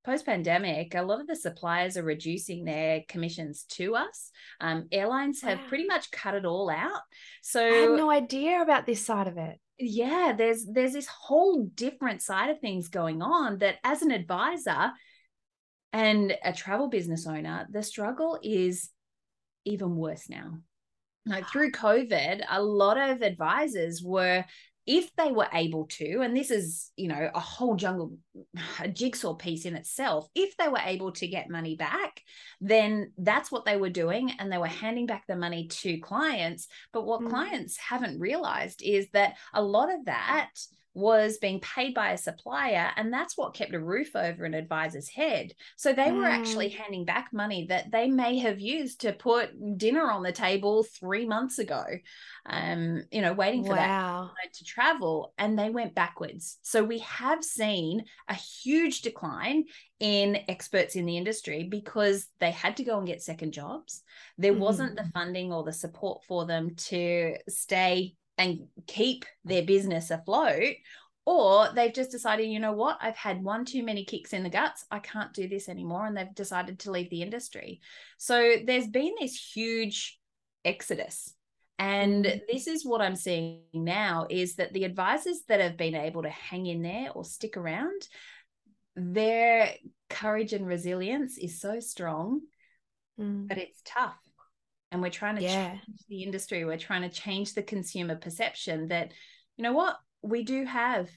Post 0.03 0.25
pandemic, 0.25 0.95
a 0.95 1.01
lot 1.01 1.21
of 1.21 1.27
the 1.27 1.35
suppliers 1.35 1.95
are 1.95 2.03
reducing 2.03 2.65
their 2.65 3.03
commissions 3.07 3.63
to 3.69 3.95
us. 3.95 4.31
Um, 4.59 4.87
airlines 4.91 5.41
have 5.43 5.59
wow. 5.59 5.65
pretty 5.69 5.85
much 5.85 6.11
cut 6.11 6.33
it 6.35 6.45
all 6.45 6.69
out. 6.69 7.01
So 7.41 7.65
I 7.65 7.89
had 7.89 7.91
no 7.91 8.11
idea 8.11 8.61
about 8.61 8.85
this 8.85 9.05
side 9.05 9.27
of 9.27 9.37
it. 9.37 9.59
Yeah, 9.79 10.33
there's 10.37 10.65
there's 10.65 10.93
this 10.93 11.07
whole 11.07 11.65
different 11.73 12.21
side 12.21 12.49
of 12.49 12.59
things 12.59 12.89
going 12.89 13.21
on 13.21 13.59
that 13.59 13.77
as 13.83 14.01
an 14.01 14.11
advisor 14.11 14.91
and 15.93 16.37
a 16.43 16.51
travel 16.51 16.89
business 16.89 17.25
owner, 17.25 17.65
the 17.71 17.81
struggle 17.81 18.37
is 18.43 18.89
even 19.65 19.95
worse 19.95 20.29
now 20.29 20.59
like 21.25 21.47
through 21.49 21.71
covid 21.71 22.43
a 22.49 22.61
lot 22.61 22.97
of 22.97 23.21
advisors 23.21 24.01
were 24.03 24.43
if 24.85 25.15
they 25.15 25.31
were 25.31 25.47
able 25.53 25.85
to, 25.85 26.21
and 26.21 26.35
this 26.35 26.51
is, 26.51 26.91
you 26.97 27.07
know, 27.07 27.29
a 27.33 27.39
whole 27.39 27.75
jungle, 27.75 28.17
a 28.81 28.87
jigsaw 28.87 29.33
piece 29.33 29.65
in 29.65 29.75
itself, 29.75 30.27
if 30.35 30.57
they 30.57 30.67
were 30.67 30.81
able 30.83 31.11
to 31.13 31.27
get 31.27 31.49
money 31.49 31.75
back, 31.75 32.21
then 32.59 33.11
that's 33.17 33.51
what 33.51 33.65
they 33.65 33.77
were 33.77 33.89
doing. 33.89 34.31
And 34.39 34.51
they 34.51 34.57
were 34.57 34.67
handing 34.67 35.05
back 35.05 35.25
the 35.27 35.35
money 35.35 35.67
to 35.67 35.97
clients. 35.99 36.67
But 36.91 37.05
what 37.05 37.21
mm. 37.21 37.29
clients 37.29 37.77
haven't 37.77 38.19
realized 38.19 38.81
is 38.83 39.07
that 39.13 39.35
a 39.53 39.61
lot 39.61 39.93
of 39.93 40.05
that 40.05 40.51
was 40.93 41.37
being 41.37 41.59
paid 41.59 41.93
by 41.93 42.11
a 42.11 42.17
supplier 42.17 42.91
and 42.95 43.11
that's 43.11 43.35
what 43.35 43.55
kept 43.55 43.73
a 43.73 43.79
roof 43.79 44.15
over 44.15 44.45
an 44.45 44.53
advisor's 44.53 45.09
head 45.09 45.51
so 45.75 45.91
they 45.91 46.07
mm. 46.07 46.17
were 46.17 46.25
actually 46.25 46.69
mm. 46.69 46.75
handing 46.75 47.03
back 47.03 47.29
money 47.33 47.65
that 47.67 47.91
they 47.91 48.07
may 48.07 48.37
have 48.37 48.59
used 48.59 49.01
to 49.01 49.11
put 49.11 49.49
dinner 49.77 50.09
on 50.11 50.21
the 50.21 50.31
table 50.31 50.85
3 50.99 51.25
months 51.25 51.57
ago 51.57 51.83
um 52.45 53.03
you 53.11 53.21
know 53.21 53.33
waiting 53.33 53.63
for 53.63 53.75
wow. 53.75 54.29
that 54.43 54.53
to 54.53 54.63
travel 54.63 55.33
and 55.37 55.57
they 55.57 55.69
went 55.69 55.95
backwards 55.95 56.59
so 56.61 56.83
we 56.83 56.99
have 56.99 57.43
seen 57.43 58.03
a 58.27 58.35
huge 58.35 59.01
decline 59.01 59.63
in 59.99 60.37
experts 60.47 60.95
in 60.95 61.05
the 61.05 61.17
industry 61.17 61.63
because 61.63 62.27
they 62.39 62.51
had 62.51 62.77
to 62.77 62.83
go 62.83 62.97
and 62.99 63.07
get 63.07 63.23
second 63.23 63.51
jobs 63.51 64.03
there 64.37 64.53
mm. 64.53 64.59
wasn't 64.59 64.95
the 64.95 65.03
mm. 65.03 65.13
funding 65.13 65.51
or 65.51 65.63
the 65.63 65.73
support 65.73 66.23
for 66.27 66.45
them 66.45 66.75
to 66.75 67.35
stay 67.49 68.13
and 68.37 68.67
keep 68.87 69.25
their 69.45 69.63
business 69.63 70.11
afloat 70.11 70.75
or 71.25 71.69
they've 71.73 71.93
just 71.93 72.11
decided 72.11 72.45
you 72.45 72.59
know 72.59 72.73
what 72.73 72.97
i've 73.01 73.15
had 73.15 73.43
one 73.43 73.65
too 73.65 73.83
many 73.83 74.03
kicks 74.03 74.33
in 74.33 74.43
the 74.43 74.49
guts 74.49 74.85
i 74.91 74.99
can't 74.99 75.33
do 75.33 75.47
this 75.47 75.69
anymore 75.69 76.05
and 76.05 76.17
they've 76.17 76.35
decided 76.35 76.79
to 76.79 76.91
leave 76.91 77.09
the 77.09 77.21
industry 77.21 77.79
so 78.17 78.55
there's 78.65 78.87
been 78.87 79.13
this 79.19 79.35
huge 79.35 80.19
exodus 80.65 81.33
and 81.79 82.25
mm. 82.25 82.41
this 82.51 82.67
is 82.67 82.85
what 82.85 83.01
i'm 83.01 83.15
seeing 83.15 83.61
now 83.73 84.27
is 84.29 84.55
that 84.55 84.73
the 84.73 84.83
advisors 84.83 85.41
that 85.47 85.61
have 85.61 85.77
been 85.77 85.95
able 85.95 86.23
to 86.23 86.29
hang 86.29 86.65
in 86.65 86.81
there 86.81 87.11
or 87.11 87.23
stick 87.23 87.57
around 87.57 88.01
their 88.95 89.73
courage 90.09 90.53
and 90.53 90.67
resilience 90.67 91.37
is 91.37 91.59
so 91.59 91.79
strong 91.79 92.41
mm. 93.19 93.47
but 93.47 93.57
it's 93.57 93.81
tough 93.85 94.17
and 94.93 95.01
we're 95.01 95.09
trying 95.09 95.35
to 95.35 95.41
yeah. 95.41 95.71
change 95.71 95.99
the 96.07 96.23
industry. 96.23 96.63
We're 96.63 96.77
trying 96.77 97.01
to 97.01 97.09
change 97.09 97.53
the 97.53 97.63
consumer 97.63 98.15
perception 98.15 98.87
that 98.89 99.11
you 99.57 99.63
know 99.63 99.73
what? 99.73 99.97
We 100.21 100.43
do 100.43 100.63
have 100.65 101.09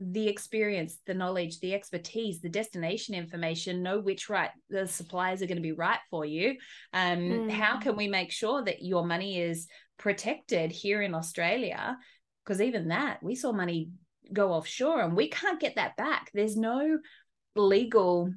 the 0.00 0.28
experience 0.28 0.98
the 1.06 1.14
knowledge 1.14 1.60
the 1.60 1.72
expertise 1.72 2.40
the 2.40 2.48
destination 2.48 3.14
information 3.14 3.80
know 3.80 4.00
which 4.00 4.28
right 4.28 4.50
the 4.68 4.88
suppliers 4.88 5.40
are 5.40 5.46
going 5.46 5.56
to 5.56 5.62
be 5.62 5.72
right 5.72 6.00
for 6.10 6.24
you. 6.24 6.56
Um 6.92 7.18
mm. 7.18 7.50
how 7.50 7.78
can 7.78 7.96
we 7.96 8.08
make 8.08 8.32
sure 8.32 8.62
that 8.64 8.82
your 8.82 9.06
money 9.06 9.40
is 9.40 9.68
protected 9.96 10.72
here 10.72 11.00
in 11.00 11.14
australia? 11.14 11.96
Because 12.44 12.60
even 12.60 12.88
that 12.88 13.22
we 13.22 13.36
saw 13.36 13.52
money 13.52 13.90
go 14.32 14.52
offshore 14.52 15.00
and 15.00 15.16
we 15.16 15.28
can't 15.28 15.60
get 15.60 15.76
that 15.76 15.96
back. 15.96 16.30
There's 16.34 16.56
no 16.56 16.98
legal 17.54 18.32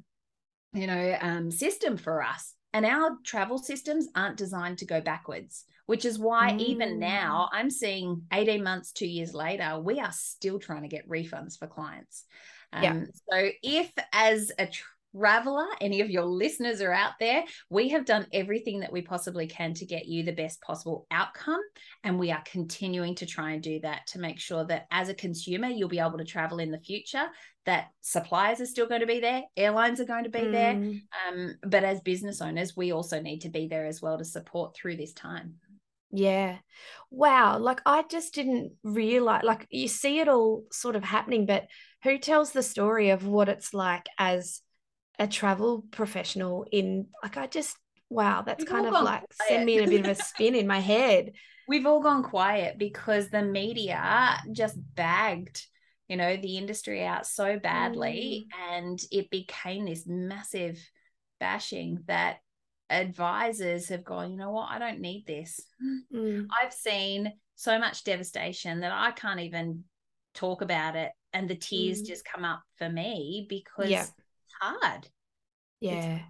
you 0.72 0.86
know 0.86 1.18
um, 1.20 1.50
system 1.50 1.96
for 1.96 2.22
us 2.22 2.54
and 2.72 2.84
our 2.84 3.16
travel 3.24 3.58
systems 3.58 4.08
aren't 4.14 4.36
designed 4.36 4.78
to 4.78 4.84
go 4.84 5.00
backwards, 5.00 5.64
which 5.86 6.04
is 6.04 6.18
why 6.18 6.52
mm. 6.52 6.60
even 6.60 6.98
now 6.98 7.48
I'm 7.52 7.70
seeing 7.70 8.22
18 8.32 8.62
months, 8.62 8.92
two 8.92 9.06
years 9.06 9.34
later, 9.34 9.80
we 9.80 10.00
are 10.00 10.12
still 10.12 10.58
trying 10.58 10.82
to 10.82 10.88
get 10.88 11.08
refunds 11.08 11.58
for 11.58 11.66
clients. 11.66 12.24
Um, 12.72 12.82
yeah. 12.82 13.04
So 13.30 13.50
if 13.62 13.90
as 14.12 14.52
a 14.58 14.68
traveler, 15.16 15.66
any 15.80 16.00
of 16.00 16.10
your 16.10 16.24
listeners 16.24 16.80
are 16.80 16.92
out 16.92 17.12
there, 17.20 17.44
we 17.70 17.88
have 17.90 18.04
done 18.04 18.26
everything 18.32 18.80
that 18.80 18.92
we 18.92 19.02
possibly 19.02 19.46
can 19.46 19.74
to 19.74 19.86
get 19.86 20.06
you 20.06 20.22
the 20.22 20.32
best 20.32 20.60
possible 20.60 21.06
outcome. 21.10 21.60
And 22.04 22.18
we 22.18 22.30
are 22.30 22.42
continuing 22.44 23.14
to 23.16 23.26
try 23.26 23.52
and 23.52 23.62
do 23.62 23.80
that 23.80 24.06
to 24.08 24.18
make 24.18 24.38
sure 24.38 24.64
that 24.66 24.86
as 24.90 25.08
a 25.08 25.14
consumer, 25.14 25.68
you'll 25.68 25.88
be 25.88 25.98
able 25.98 26.18
to 26.18 26.24
travel 26.24 26.58
in 26.58 26.70
the 26.70 26.78
future, 26.78 27.26
that 27.66 27.88
suppliers 28.00 28.60
are 28.60 28.66
still 28.66 28.86
going 28.86 29.00
to 29.00 29.06
be 29.06 29.20
there, 29.20 29.42
airlines 29.56 30.00
are 30.00 30.06
going 30.06 30.24
to 30.24 30.30
be 30.30 30.40
mm. 30.40 30.52
there. 30.52 30.72
Um, 31.28 31.54
but 31.62 31.84
as 31.84 32.00
business 32.00 32.40
owners, 32.40 32.76
we 32.76 32.92
also 32.92 33.20
need 33.20 33.40
to 33.40 33.50
be 33.50 33.68
there 33.68 33.86
as 33.86 34.00
well 34.00 34.18
to 34.18 34.24
support 34.24 34.74
through 34.74 34.96
this 34.96 35.12
time. 35.12 35.54
Yeah. 36.10 36.56
Wow. 37.10 37.58
Like 37.58 37.82
I 37.84 38.02
just 38.10 38.34
didn't 38.34 38.72
realize, 38.82 39.42
like 39.44 39.66
you 39.70 39.88
see 39.88 40.20
it 40.20 40.28
all 40.28 40.64
sort 40.72 40.96
of 40.96 41.04
happening, 41.04 41.44
but 41.44 41.66
who 42.02 42.16
tells 42.16 42.52
the 42.52 42.62
story 42.62 43.10
of 43.10 43.26
what 43.26 43.50
it's 43.50 43.74
like 43.74 44.06
as 44.16 44.62
a 45.18 45.26
travel 45.26 45.84
professional 45.90 46.66
in 46.70 47.06
like 47.22 47.36
I 47.36 47.46
just 47.46 47.76
wow, 48.10 48.42
that's 48.42 48.60
We've 48.60 48.68
kind 48.68 48.86
of 48.86 48.92
like 48.92 49.02
quiet. 49.02 49.26
send 49.48 49.66
me 49.66 49.78
in 49.78 49.84
a 49.84 49.90
bit 49.90 50.00
of 50.00 50.06
a 50.06 50.14
spin 50.22 50.54
in 50.54 50.66
my 50.66 50.80
head. 50.80 51.32
We've 51.66 51.86
all 51.86 52.00
gone 52.00 52.22
quiet 52.22 52.78
because 52.78 53.28
the 53.28 53.42
media 53.42 54.38
just 54.52 54.76
bagged, 54.94 55.66
you 56.08 56.16
know, 56.16 56.36
the 56.36 56.56
industry 56.56 57.04
out 57.04 57.26
so 57.26 57.58
badly 57.58 58.46
mm. 58.46 58.76
and 58.76 58.98
it 59.10 59.28
became 59.28 59.84
this 59.84 60.04
massive 60.06 60.78
bashing 61.38 61.98
that 62.06 62.38
advisors 62.88 63.90
have 63.90 64.04
gone, 64.04 64.30
you 64.30 64.38
know 64.38 64.50
what, 64.50 64.70
I 64.70 64.78
don't 64.78 65.00
need 65.00 65.26
this. 65.26 65.60
Mm. 66.14 66.46
I've 66.62 66.72
seen 66.72 67.34
so 67.56 67.78
much 67.78 68.04
devastation 68.04 68.80
that 68.80 68.92
I 68.92 69.10
can't 69.10 69.40
even 69.40 69.84
talk 70.32 70.62
about 70.62 70.96
it 70.96 71.10
and 71.34 71.50
the 71.50 71.54
tears 71.56 72.02
mm. 72.02 72.06
just 72.06 72.24
come 72.24 72.44
up 72.44 72.62
for 72.78 72.88
me 72.88 73.44
because 73.48 73.90
yeah 73.90 74.06
hard. 74.60 75.08
Yeah. 75.80 76.20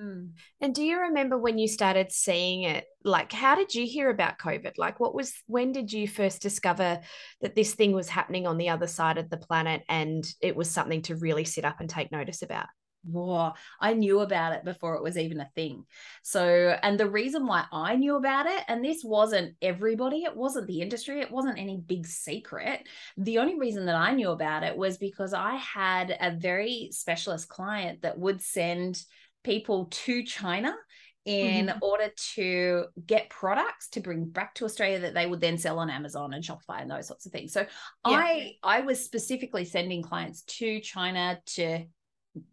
Mm. 0.00 0.30
And 0.60 0.74
do 0.74 0.82
you 0.82 0.98
remember 0.98 1.36
when 1.36 1.58
you 1.58 1.68
started 1.68 2.12
seeing 2.12 2.62
it? 2.62 2.84
Like, 3.04 3.32
how 3.32 3.54
did 3.54 3.74
you 3.74 3.86
hear 3.86 4.10
about 4.10 4.38
COVID? 4.38 4.72
Like, 4.78 5.00
what 5.00 5.14
was, 5.14 5.34
when 5.46 5.72
did 5.72 5.92
you 5.92 6.08
first 6.08 6.40
discover 6.40 7.00
that 7.40 7.54
this 7.54 7.74
thing 7.74 7.92
was 7.92 8.08
happening 8.08 8.46
on 8.46 8.56
the 8.56 8.70
other 8.70 8.86
side 8.86 9.18
of 9.18 9.28
the 9.28 9.36
planet 9.36 9.82
and 9.88 10.24
it 10.40 10.56
was 10.56 10.70
something 10.70 11.02
to 11.02 11.16
really 11.16 11.44
sit 11.44 11.64
up 11.64 11.80
and 11.80 11.90
take 11.90 12.12
notice 12.12 12.42
about? 12.42 12.66
Whoa, 13.02 13.52
I 13.80 13.94
knew 13.94 14.20
about 14.20 14.52
it 14.52 14.64
before 14.64 14.94
it 14.94 15.02
was 15.02 15.16
even 15.16 15.40
a 15.40 15.50
thing. 15.54 15.84
So, 16.22 16.76
and 16.82 17.00
the 17.00 17.08
reason 17.08 17.46
why 17.46 17.64
I 17.72 17.96
knew 17.96 18.16
about 18.16 18.44
it, 18.46 18.62
and 18.68 18.84
this 18.84 19.02
wasn't 19.02 19.56
everybody, 19.62 20.24
it 20.24 20.36
wasn't 20.36 20.66
the 20.66 20.82
industry, 20.82 21.20
it 21.20 21.30
wasn't 21.30 21.58
any 21.58 21.78
big 21.78 22.06
secret. 22.06 22.86
The 23.16 23.38
only 23.38 23.58
reason 23.58 23.86
that 23.86 23.96
I 23.96 24.12
knew 24.12 24.30
about 24.30 24.64
it 24.64 24.76
was 24.76 24.98
because 24.98 25.32
I 25.32 25.54
had 25.56 26.14
a 26.20 26.32
very 26.32 26.90
specialist 26.92 27.48
client 27.48 28.02
that 28.02 28.18
would 28.18 28.42
send 28.42 29.02
people 29.44 29.86
to 29.86 30.22
China 30.22 30.76
in 31.24 31.66
Mhm. 31.66 31.78
order 31.82 32.10
to 32.34 32.86
get 33.06 33.30
products 33.30 33.88
to 33.90 34.00
bring 34.00 34.26
back 34.26 34.54
to 34.54 34.64
Australia 34.64 35.00
that 35.00 35.14
they 35.14 35.26
would 35.26 35.40
then 35.40 35.58
sell 35.58 35.78
on 35.78 35.90
Amazon 35.90 36.32
and 36.32 36.42
Shopify 36.42 36.80
and 36.80 36.90
those 36.90 37.06
sorts 37.06 37.26
of 37.26 37.32
things. 37.32 37.52
So 37.52 37.66
I 38.04 38.56
I 38.62 38.80
was 38.80 39.04
specifically 39.04 39.64
sending 39.64 40.02
clients 40.02 40.42
to 40.42 40.80
China 40.80 41.40
to 41.46 41.84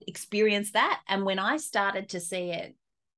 experience 0.08 0.72
that. 0.72 1.02
And 1.08 1.26
when 1.26 1.40
I 1.40 1.58
started 1.58 2.10
to 2.10 2.20
see 2.20 2.52
it 2.52 2.76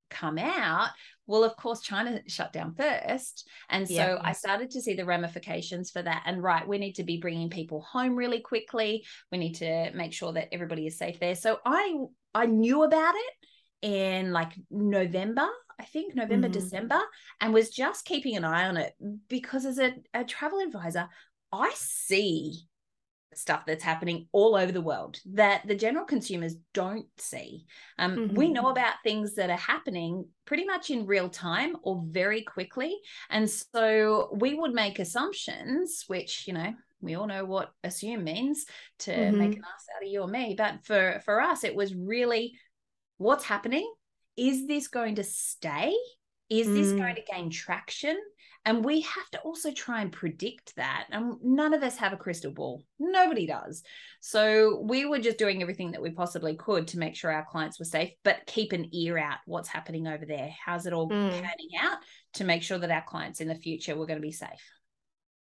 come 0.10 0.38
out, 0.38 0.90
well, 1.28 1.44
of 1.44 1.56
course, 1.56 1.82
China 1.82 2.22
shut 2.28 2.52
down 2.52 2.74
first. 2.74 3.48
And 3.70 3.88
so 3.88 3.94
Yeah. 3.94 4.18
I 4.22 4.32
started 4.32 4.72
to 4.72 4.82
see 4.82 4.96
the 4.96 5.06
ramifications 5.06 5.92
for 5.92 6.02
that. 6.02 6.24
And 6.26 6.42
right, 6.42 6.68
we 6.68 6.80
need 6.80 6.94
to 6.94 7.04
be 7.04 7.18
bringing 7.18 7.50
people 7.52 7.82
home 7.82 8.16
really 8.16 8.40
quickly. 8.42 9.06
We 9.32 9.38
need 9.38 9.54
to 9.56 9.92
make 9.94 10.12
sure 10.14 10.34
that 10.34 10.50
everybody 10.52 10.88
is 10.88 10.98
safe 10.98 11.20
there. 11.20 11.36
So 11.36 11.60
I 11.66 11.96
I 12.34 12.46
knew 12.48 12.84
about 12.84 13.14
it 13.16 13.34
in 13.82 14.32
like 14.32 14.54
November, 14.70 15.48
I 15.80 15.86
think 15.86 16.16
November, 16.16 16.50
Mhm. 16.50 16.54
December, 16.54 17.02
and 17.40 17.54
was 17.54 17.70
just 17.70 18.06
keeping 18.06 18.36
an 18.36 18.44
eye 18.44 18.68
on 18.68 18.78
it 18.78 18.94
because 19.28 19.66
as 19.66 19.80
a, 19.80 19.96
a 20.14 20.24
travel 20.26 20.60
advisor, 20.60 21.08
I 21.52 21.72
see 21.76 22.68
stuff 23.34 23.64
that's 23.66 23.84
happening 23.84 24.28
all 24.32 24.56
over 24.56 24.72
the 24.72 24.82
world 24.82 25.20
that 25.34 25.68
the 25.68 25.76
general 25.76 26.06
consumers 26.06 26.56
don't 26.74 27.08
see. 27.18 27.66
Um, 27.98 28.24
We 28.28 28.50
Mhm. 28.50 28.54
know 28.54 28.70
about 28.70 28.96
things 29.04 29.36
that 29.36 29.50
are 29.50 29.58
happening 29.58 30.30
pretty 30.46 30.66
much 30.66 30.90
in 30.90 31.06
real 31.06 31.30
time 31.30 31.78
or 31.84 32.04
very 32.08 32.42
quickly. 32.42 33.00
And 33.30 33.50
so 33.50 34.36
we 34.40 34.56
would 34.56 34.74
make 34.74 35.00
assumptions, 35.00 36.06
which, 36.08 36.48
you 36.48 36.54
know, 36.54 36.74
we 37.02 37.16
all 37.16 37.28
know 37.28 37.46
what 37.46 37.72
assume 37.84 38.24
means 38.24 38.66
to 39.00 39.32
make 39.32 39.56
an 39.56 39.64
ass 39.64 39.86
out 39.96 40.04
of 40.04 40.10
you 40.10 40.22
or 40.22 40.28
me. 40.28 40.56
But 40.58 40.86
for, 40.86 41.22
for 41.24 41.40
us, 41.40 41.64
it 41.64 41.76
was 41.76 41.96
really 41.96 42.60
what's 43.18 43.46
happening? 43.46 43.90
Is 44.36 44.68
this 44.68 44.88
going 44.88 45.16
to 45.16 45.24
stay? 45.24 45.94
Is 46.50 46.74
this 46.74 46.94
Mm. 46.94 46.98
going 46.98 47.16
to 47.16 47.22
gain 47.22 47.50
traction? 47.52 48.20
And 48.66 48.84
we 48.84 49.02
have 49.02 49.30
to 49.32 49.40
also 49.40 49.72
try 49.72 50.02
and 50.02 50.12
predict 50.12 50.76
that. 50.76 51.08
And 51.12 51.36
none 51.42 51.74
of 51.74 51.82
us 51.82 51.98
have 51.98 52.14
a 52.14 52.18
crystal 52.18 52.52
ball. 52.52 52.84
Nobody 53.00 53.48
does. 53.48 53.84
So 54.20 54.82
we 54.84 55.06
were 55.06 55.20
just 55.20 55.38
doing 55.38 55.62
everything 55.62 55.92
that 55.92 56.02
we 56.02 56.12
possibly 56.12 56.56
could 56.56 56.88
to 56.90 57.00
make 57.00 57.16
sure 57.16 57.32
our 57.32 57.46
clients 57.46 57.80
were 57.80 57.86
safe, 57.86 58.12
but 58.24 58.46
keep 58.46 58.74
an 58.74 58.94
ear 58.94 59.18
out 59.18 59.38
what's 59.46 59.70
happening 59.70 60.08
over 60.08 60.26
there. 60.26 60.54
How's 60.64 60.86
it 60.86 60.94
all 60.94 61.10
Mm. 61.10 61.32
panning 61.32 61.70
out 61.80 62.00
to 62.34 62.44
make 62.44 62.62
sure 62.62 62.78
that 62.78 62.92
our 62.92 63.04
clients 63.04 63.42
in 63.42 63.48
the 63.48 63.56
future 63.56 63.96
were 63.96 64.06
going 64.06 64.20
to 64.20 64.28
be 64.28 64.32
safe? 64.34 64.70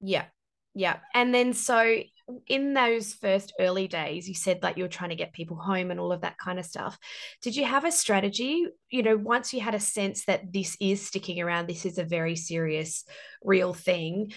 Yeah. 0.01 0.27
Yeah. 0.75 0.99
And 1.15 1.33
then 1.33 1.53
so 1.55 2.03
in 2.47 2.75
those 2.75 3.13
first 3.13 3.53
early 3.61 3.89
days, 3.89 4.29
you 4.29 4.35
said 4.35 4.63
like 4.63 4.77
you 4.77 4.85
were 4.85 4.89
trying 4.89 5.11
to 5.11 5.17
get 5.17 5.33
people 5.33 5.57
home 5.57 5.91
and 5.91 6.01
all 6.01 6.13
of 6.13 6.23
that 6.23 6.39
kind 6.39 6.59
of 6.59 6.65
stuff. 6.65 6.99
Did 7.43 7.57
you 7.57 7.65
have 7.65 7.85
a 7.85 7.93
strategy? 7.93 8.67
You 8.91 9.03
know, 9.03 9.17
once 9.17 9.53
you 9.53 9.61
had 9.61 9.75
a 9.75 9.81
sense 9.81 10.25
that 10.27 10.53
this 10.53 10.77
is 10.81 11.07
sticking 11.07 11.41
around, 11.41 11.69
this 11.69 11.85
is 11.85 11.99
a 11.99 12.05
very 12.05 12.37
serious, 12.37 13.05
real 13.43 13.75
thing, 13.75 14.33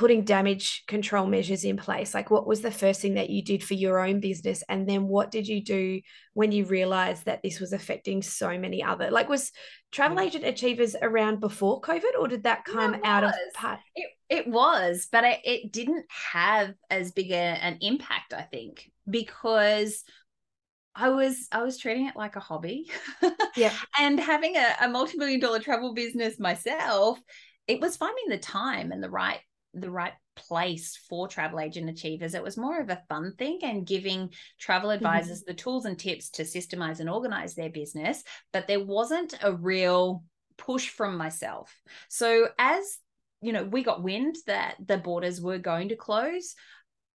putting 0.00 0.24
damage 0.24 0.82
control 0.86 1.26
measures 1.26 1.62
in 1.62 1.76
place. 1.76 2.14
Like, 2.14 2.30
what 2.30 2.46
was 2.46 2.62
the 2.62 2.70
first 2.70 3.02
thing 3.02 3.16
that 3.16 3.28
you 3.28 3.44
did 3.44 3.62
for 3.62 3.74
your 3.74 3.98
own 3.98 4.18
business? 4.18 4.64
And 4.66 4.88
then 4.88 5.06
what 5.06 5.30
did 5.30 5.46
you 5.46 5.62
do 5.62 6.00
when 6.32 6.52
you 6.52 6.64
realized 6.64 7.26
that 7.26 7.42
this 7.42 7.60
was 7.60 7.74
affecting 7.74 8.22
so 8.22 8.56
many 8.56 8.82
other? 8.82 9.10
Like, 9.10 9.28
was 9.28 9.52
Travel 9.92 10.16
mm. 10.16 10.24
Agent 10.24 10.46
Achievers 10.46 10.96
around 11.02 11.40
before 11.40 11.82
COVID 11.82 12.18
or 12.18 12.28
did 12.28 12.44
that 12.44 12.64
come 12.64 12.94
it 12.94 13.02
out 13.04 13.24
of 13.24 13.34
part? 13.52 13.80
It, 13.94 14.08
it 14.30 14.48
was, 14.48 15.06
but 15.12 15.24
it, 15.24 15.40
it 15.44 15.70
didn't 15.70 16.06
have 16.32 16.72
as 16.88 17.12
big 17.12 17.30
a, 17.30 17.34
an 17.34 17.76
impact, 17.82 18.32
I 18.32 18.40
think, 18.40 18.90
because 19.06 20.02
I 20.94 21.10
was 21.10 21.46
I 21.52 21.62
was 21.62 21.76
treating 21.76 22.06
it 22.06 22.16
like 22.16 22.36
a 22.36 22.40
hobby. 22.40 22.90
Yeah. 23.54 23.74
and 23.98 24.18
having 24.18 24.56
a, 24.56 24.76
a 24.80 24.88
multi-million 24.88 25.40
dollar 25.40 25.58
travel 25.58 25.92
business 25.92 26.40
myself, 26.40 27.20
it 27.66 27.82
was 27.82 27.98
finding 27.98 28.30
the 28.30 28.38
time 28.38 28.92
and 28.92 29.04
the 29.04 29.10
right 29.10 29.40
the 29.74 29.90
right 29.90 30.12
place 30.36 30.98
for 31.08 31.28
travel 31.28 31.60
agent 31.60 31.88
achievers. 31.88 32.34
It 32.34 32.42
was 32.42 32.56
more 32.56 32.80
of 32.80 32.90
a 32.90 33.02
fun 33.08 33.34
thing 33.38 33.60
and 33.62 33.86
giving 33.86 34.30
travel 34.58 34.90
mm-hmm. 34.90 34.96
advisors 34.96 35.42
the 35.42 35.54
tools 35.54 35.84
and 35.84 35.98
tips 35.98 36.30
to 36.30 36.42
systemize 36.42 37.00
and 37.00 37.10
organize 37.10 37.54
their 37.54 37.70
business, 37.70 38.22
but 38.52 38.66
there 38.66 38.84
wasn't 38.84 39.34
a 39.42 39.52
real 39.52 40.24
push 40.56 40.88
from 40.88 41.16
myself. 41.16 41.74
So 42.08 42.48
as 42.58 42.98
you 43.42 43.52
know, 43.52 43.64
we 43.64 43.82
got 43.82 44.02
wind 44.02 44.36
that 44.46 44.76
the 44.84 44.98
borders 44.98 45.40
were 45.40 45.58
going 45.58 45.88
to 45.88 45.96
close. 45.96 46.54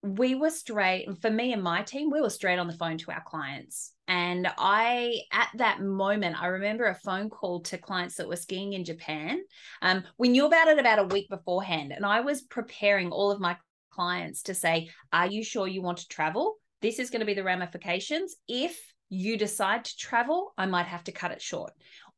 We 0.04 0.34
were 0.34 0.50
straight 0.50 1.08
for 1.22 1.30
me 1.30 1.54
and 1.54 1.62
my 1.62 1.80
team, 1.80 2.10
we 2.10 2.20
were 2.20 2.28
straight 2.28 2.58
on 2.58 2.66
the 2.66 2.76
phone 2.76 2.98
to 2.98 3.10
our 3.10 3.22
clients. 3.24 3.92
And 4.06 4.46
I, 4.58 5.20
at 5.32 5.48
that 5.56 5.80
moment, 5.80 6.40
I 6.40 6.48
remember 6.48 6.84
a 6.84 6.94
phone 6.94 7.30
call 7.30 7.62
to 7.62 7.78
clients 7.78 8.16
that 8.16 8.28
were 8.28 8.36
skiing 8.36 8.74
in 8.74 8.84
Japan. 8.84 9.40
Um, 9.80 10.04
we 10.18 10.28
knew 10.28 10.44
about 10.44 10.68
it 10.68 10.78
about 10.78 10.98
a 10.98 11.04
week 11.04 11.30
beforehand, 11.30 11.92
and 11.92 12.04
I 12.04 12.20
was 12.20 12.42
preparing 12.42 13.10
all 13.12 13.30
of 13.30 13.40
my 13.40 13.56
clients 13.92 14.42
to 14.42 14.54
say, 14.54 14.90
Are 15.10 15.26
you 15.26 15.42
sure 15.42 15.66
you 15.66 15.80
want 15.80 15.98
to 15.98 16.08
travel? 16.08 16.56
This 16.82 16.98
is 16.98 17.08
going 17.08 17.20
to 17.20 17.26
be 17.26 17.32
the 17.32 17.42
ramifications. 17.42 18.36
If 18.46 18.78
you 19.08 19.38
decide 19.38 19.86
to 19.86 19.96
travel, 19.96 20.52
I 20.58 20.66
might 20.66 20.86
have 20.86 21.04
to 21.04 21.12
cut 21.12 21.32
it 21.32 21.40
short. 21.40 21.72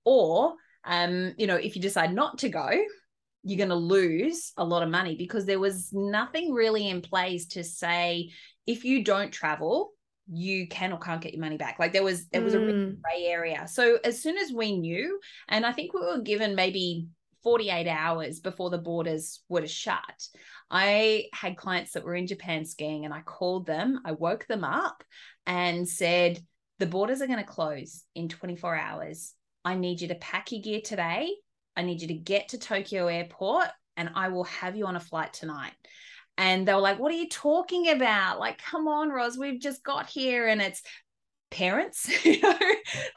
Or, 0.05 0.55
um, 0.85 1.35
you 1.39 1.47
know, 1.47 1.55
if 1.55 1.77
you 1.77 1.83
decide 1.83 2.13
not 2.13 2.39
to 2.39 2.49
go, 2.49 2.69
you're 3.47 3.57
going 3.57 3.69
to 3.69 3.75
lose 3.77 4.53
a 4.57 4.65
lot 4.65 4.83
of 4.83 4.89
money 4.91 5.15
because 5.17 5.47
there 5.47 5.61
was 5.61 5.93
nothing 5.93 6.53
really 6.53 6.89
in 6.89 7.01
place 7.01 7.47
to 7.47 7.63
say 7.63 8.31
if 8.67 8.85
you 8.85 9.05
don't 9.05 9.33
travel 9.33 9.93
you 10.29 10.67
can 10.67 10.93
or 10.93 10.99
can't 10.99 11.21
get 11.21 11.33
your 11.33 11.41
money 11.41 11.57
back. 11.57 11.79
Like 11.79 11.93
there 11.93 12.03
was 12.03 12.27
there 12.31 12.43
was 12.43 12.53
a 12.55 12.59
really 12.59 12.73
Mm. 12.73 13.01
gray 13.01 13.27
area. 13.27 13.69
So 13.69 13.99
as 14.03 14.21
soon 14.21 14.37
as 14.37 14.53
we 14.53 14.77
knew 14.77 15.21
and 15.49 15.65
i 15.65 15.71
think 15.71 15.95
we 15.95 16.01
were 16.01 16.21
given 16.21 16.57
maybe 16.57 17.07
48 17.45 17.87
hours 17.87 18.41
before 18.41 18.71
the 18.71 18.79
borders 18.79 19.41
were 19.49 19.61
to 19.61 19.69
shut 19.69 20.27
i 20.69 21.27
had 21.33 21.57
clients 21.57 21.93
that 21.93 22.03
were 22.03 22.17
in 22.17 22.27
japan 22.27 22.65
skiing 22.65 23.05
and 23.05 23.15
i 23.15 23.21
called 23.21 23.67
them 23.67 24.01
i 24.05 24.11
woke 24.11 24.49
them 24.49 24.65
up 24.65 25.05
and 25.47 25.89
said 25.89 26.41
the 26.81 26.87
borders 26.87 27.23
are 27.23 27.29
going 27.29 27.39
to 27.39 27.45
close 27.45 28.03
in 28.17 28.29
24 28.29 28.75
hours. 28.77 29.33
I 29.65 29.77
need 29.77 30.01
you 30.01 30.09
to 30.09 30.15
pack 30.17 30.53
your 30.53 30.61
gear 30.61 30.81
today 30.85 31.31
I 31.77 31.83
need 31.83 32.01
you 32.01 32.09
to 32.09 32.15
get 32.15 32.49
to 32.49 32.59
Tokyo 32.59 33.07
airport 33.07 33.69
and 33.97 34.11
I 34.15 34.29
will 34.29 34.45
have 34.45 34.77
you 34.77 34.87
on 34.87 34.97
a 34.97 35.01
flight 35.01 35.33
tonight. 35.33 35.73
And 36.39 36.69
they 36.69 36.75
were 36.75 36.81
like, 36.81 36.99
What 36.99 37.13
are 37.13 37.17
you 37.17 37.29
talking 37.29 37.89
about? 37.91 38.39
Like, 38.39 38.59
come 38.59 38.89
on, 38.89 39.09
Roz, 39.09 39.39
we've 39.39 39.61
just 39.61 39.83
got 39.83 40.09
here. 40.09 40.49
And 40.49 40.61
it's 40.61 40.83
parents, 41.51 42.09
you 42.25 42.41
know, 42.41 42.59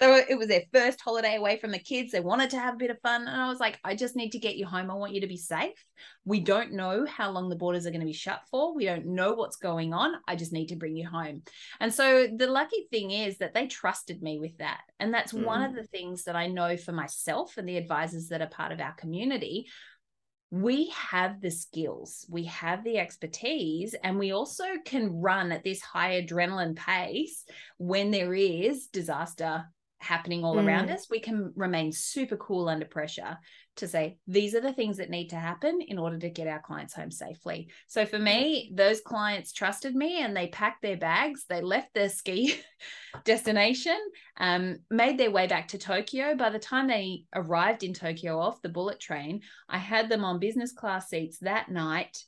were, 0.02 0.24
it 0.30 0.38
was 0.38 0.48
their 0.48 0.63
first 0.74 1.02
holiday 1.02 1.36
away 1.36 1.58
from 1.58 1.72
the 1.72 1.80
kids. 1.80 2.12
They 2.12 2.20
wanted 2.20 2.52
to 2.52 2.60
have 2.60 2.76
a 2.76 2.78
bit 2.78 2.92
of 2.92 3.00
fun. 3.02 3.28
And 3.28 3.42
I 3.42 3.48
was 3.48 3.60
like, 3.60 3.80
I 3.84 3.96
just 3.96 4.15
need 4.15 4.32
to 4.32 4.39
get 4.39 4.56
you 4.56 4.65
home. 4.65 4.92
I 4.92 4.96
want 4.96 5.13
you 5.13 5.22
to 5.22 5.28
be 5.28 5.38
safe. 5.38 5.84
We 6.26 6.39
don't 6.39 6.74
know 6.74 7.06
how 7.06 7.32
long 7.32 7.50
the 7.50 7.56
borders 7.56 7.86
are 7.86 7.92
going 7.92 8.02
to 8.02 8.06
be 8.06 8.13
shut 8.13 8.42
for. 8.50 8.76
We 8.76 8.86
don't 8.86 9.08
know 9.08 9.34
what's 9.34 9.58
going 9.58 9.94
on. 9.94 10.15
I 10.28 10.36
just 10.36 10.54
need 10.54 10.68
to 10.68 10.76
bring 10.76 10.96
you 10.96 11.08
home. 11.08 11.44
And 11.80 11.94
so 11.94 12.28
the 12.34 12.48
lucky 12.48 12.88
thing 12.92 13.12
is 13.12 13.38
that 13.39 13.54
they 13.54 13.68
trusted 13.68 14.22
me 14.22 14.39
with 14.39 14.58
that. 14.58 14.82
And 15.00 15.13
that's 15.13 15.34
one 15.34 15.63
of 15.63 15.72
mm. 15.72 15.76
the 15.76 15.88
things 15.88 16.24
that 16.24 16.36
I 16.36 16.48
know 16.48 16.78
for 16.78 16.92
myself 16.92 17.58
and 17.58 17.68
the 17.68 17.78
advisors 17.78 18.28
that 18.28 18.42
are 18.42 18.48
part 18.48 18.72
of 18.72 18.80
our 18.80 18.94
community. 18.94 19.68
We 20.52 20.90
have 20.90 21.42
the 21.42 21.52
skills, 21.52 22.26
we 22.30 22.46
have 22.46 22.84
the 22.84 22.98
expertise, 22.98 23.94
and 24.04 24.18
we 24.18 24.32
also 24.32 24.66
can 24.84 25.22
run 25.22 25.52
at 25.52 25.64
this 25.64 25.82
high 25.82 26.22
adrenaline 26.22 26.76
pace 26.76 27.46
when 27.78 28.10
there 28.10 28.34
is 28.34 28.88
disaster 28.88 29.66
happening 30.00 30.44
all 30.44 30.60
around 30.60 30.88
Mm. 30.88 30.94
us. 30.94 31.10
We 31.10 31.20
can 31.20 31.52
remain 31.56 31.92
super 31.92 32.38
cool 32.38 32.70
under 32.70 32.86
pressure 32.86 33.38
to 33.76 33.88
say, 33.88 34.18
these 34.28 34.56
are 34.56 34.62
the 34.62 34.74
things 34.74 34.98
that 34.98 35.10
need 35.10 35.30
to 35.30 35.36
happen 35.36 35.82
in 35.82 35.98
order 36.00 36.18
to 36.20 36.30
get 36.30 36.48
our 36.48 36.62
clients 36.62 36.94
home 36.94 37.12
safely. 37.12 37.70
So 37.88 38.06
for 38.06 38.20
me, 38.20 38.72
those 38.74 39.02
clients 39.02 39.52
trusted 39.52 39.96
me 39.96 40.22
and 40.22 40.36
they 40.36 40.48
packed 40.48 40.82
their 40.82 40.98
bags, 40.98 41.46
they 41.48 41.62
left 41.62 41.94
their 41.94 42.10
ski 42.10 42.60
destination, 43.26 43.98
um, 44.38 44.80
made 44.90 45.18
their 45.18 45.32
way 45.32 45.48
back 45.48 45.68
to 45.70 45.78
Tokyo. 45.78 46.36
By 46.36 46.50
the 46.50 46.60
time 46.60 46.88
they 46.88 47.26
arrived 47.34 47.84
in 47.84 47.94
Tokyo 47.94 48.40
off 48.40 48.62
the 48.62 48.70
bullet 48.70 49.00
train, 49.00 49.42
I 49.68 49.78
had 49.78 50.10
them 50.10 50.24
on 50.24 50.40
business 50.40 50.72
class 50.72 51.10
seats 51.10 51.40
that 51.40 51.70
night. 51.70 52.24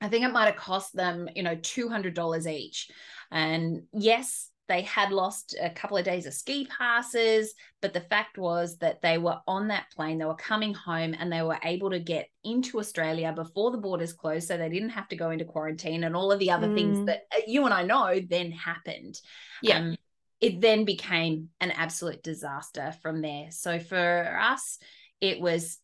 I 0.00 0.08
think 0.08 0.24
it 0.24 0.32
might 0.32 0.46
have 0.46 0.56
cost 0.56 0.94
them, 0.94 1.28
you 1.34 1.42
know, 1.42 1.56
$200 1.56 2.46
each. 2.46 2.88
And 3.30 3.82
yes, 3.92 4.50
they 4.68 4.82
had 4.82 5.10
lost 5.12 5.56
a 5.60 5.70
couple 5.70 5.96
of 5.96 6.04
days 6.04 6.26
of 6.26 6.34
ski 6.34 6.66
passes, 6.66 7.54
but 7.80 7.92
the 7.94 8.02
fact 8.02 8.36
was 8.38 8.76
that 8.78 9.00
they 9.00 9.16
were 9.18 9.38
on 9.46 9.68
that 9.68 9.90
plane, 9.96 10.18
they 10.18 10.24
were 10.26 10.34
coming 10.34 10.74
home, 10.74 11.14
and 11.18 11.32
they 11.32 11.42
were 11.42 11.58
able 11.64 11.90
to 11.90 11.98
get 11.98 12.28
into 12.44 12.78
Australia 12.78 13.32
before 13.32 13.70
the 13.70 13.78
borders 13.78 14.12
closed. 14.12 14.46
So 14.48 14.56
they 14.56 14.68
didn't 14.68 14.90
have 14.90 15.08
to 15.08 15.16
go 15.16 15.30
into 15.30 15.44
quarantine 15.46 16.04
and 16.04 16.14
all 16.14 16.30
of 16.30 16.38
the 16.38 16.50
other 16.50 16.72
things 16.74 16.98
Mm. 16.98 17.06
that 17.06 17.22
uh, 17.34 17.40
you 17.46 17.64
and 17.64 17.74
I 17.74 17.82
know 17.82 18.20
then 18.20 18.52
happened. 18.52 19.18
Yeah. 19.62 19.78
Um, 19.78 19.96
it 20.40 20.60
then 20.60 20.84
became 20.84 21.48
an 21.60 21.72
absolute 21.72 22.22
disaster 22.22 22.94
from 23.02 23.22
there. 23.22 23.50
So 23.50 23.80
for 23.80 24.38
us, 24.40 24.78
it 25.20 25.40
was 25.40 25.78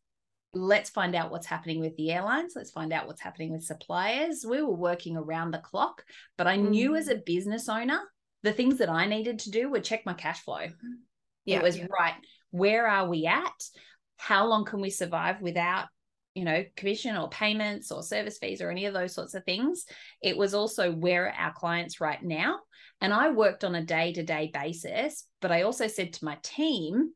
let's 0.57 0.89
find 0.91 1.17
out 1.17 1.33
what's 1.33 1.47
happening 1.49 1.81
with 1.81 1.97
the 1.97 2.13
airlines. 2.13 2.53
Let's 2.55 2.71
find 2.71 2.93
out 2.93 3.09
what's 3.09 3.21
happening 3.21 3.51
with 3.51 3.65
suppliers. 3.65 4.47
We 4.49 4.63
were 4.63 4.71
working 4.77 5.17
around 5.17 5.51
the 5.51 5.59
clock, 5.59 6.05
but 6.39 6.47
I 6.47 6.55
knew 6.55 6.93
Mm. 6.93 6.99
as 6.99 7.09
a 7.09 7.17
business 7.17 7.69
owner, 7.69 8.01
the 8.45 8.53
things 8.53 8.79
that 8.79 8.89
I 8.89 9.07
needed 9.07 9.41
to 9.41 9.51
do 9.51 9.69
were 9.69 9.81
check 9.81 10.07
my 10.07 10.15
cash 10.15 10.41
flow. 10.41 10.67
Yeah. 11.45 11.59
It 11.59 11.63
was 11.63 11.77
Yeah. 11.77 11.87
right. 11.91 12.15
where 12.51 12.87
are 12.87 13.09
we 13.09 13.27
at? 13.27 13.61
How 14.17 14.47
long 14.47 14.65
can 14.65 14.81
we 14.81 14.91
survive 14.91 15.41
without 15.43 15.89
you 16.35 16.45
know, 16.45 16.65
commission 16.77 17.17
or 17.17 17.29
payments 17.29 17.93
or 17.93 18.03
service 18.03 18.39
fees 18.39 18.61
or 18.61 18.69
any 18.69 18.87
of 18.87 18.93
those 18.95 19.15
sorts 19.15 19.35
of 19.35 19.45
things. 19.45 19.85
It 20.21 20.37
was 20.37 20.53
also 20.53 20.91
where 20.91 21.27
are 21.27 21.33
our 21.33 21.53
clients 21.53 22.01
right 22.01 22.21
now? 22.21 22.59
And 23.01 23.15
I 23.15 23.31
worked 23.31 23.63
on 23.63 23.77
a 23.77 23.85
day 23.85 24.13
to 24.15 24.25
day 24.25 24.51
basis, 24.53 25.29
but 25.41 25.53
I 25.53 25.63
also 25.63 25.87
said 25.87 26.13
to 26.15 26.25
my 26.25 26.37
team, 26.43 27.13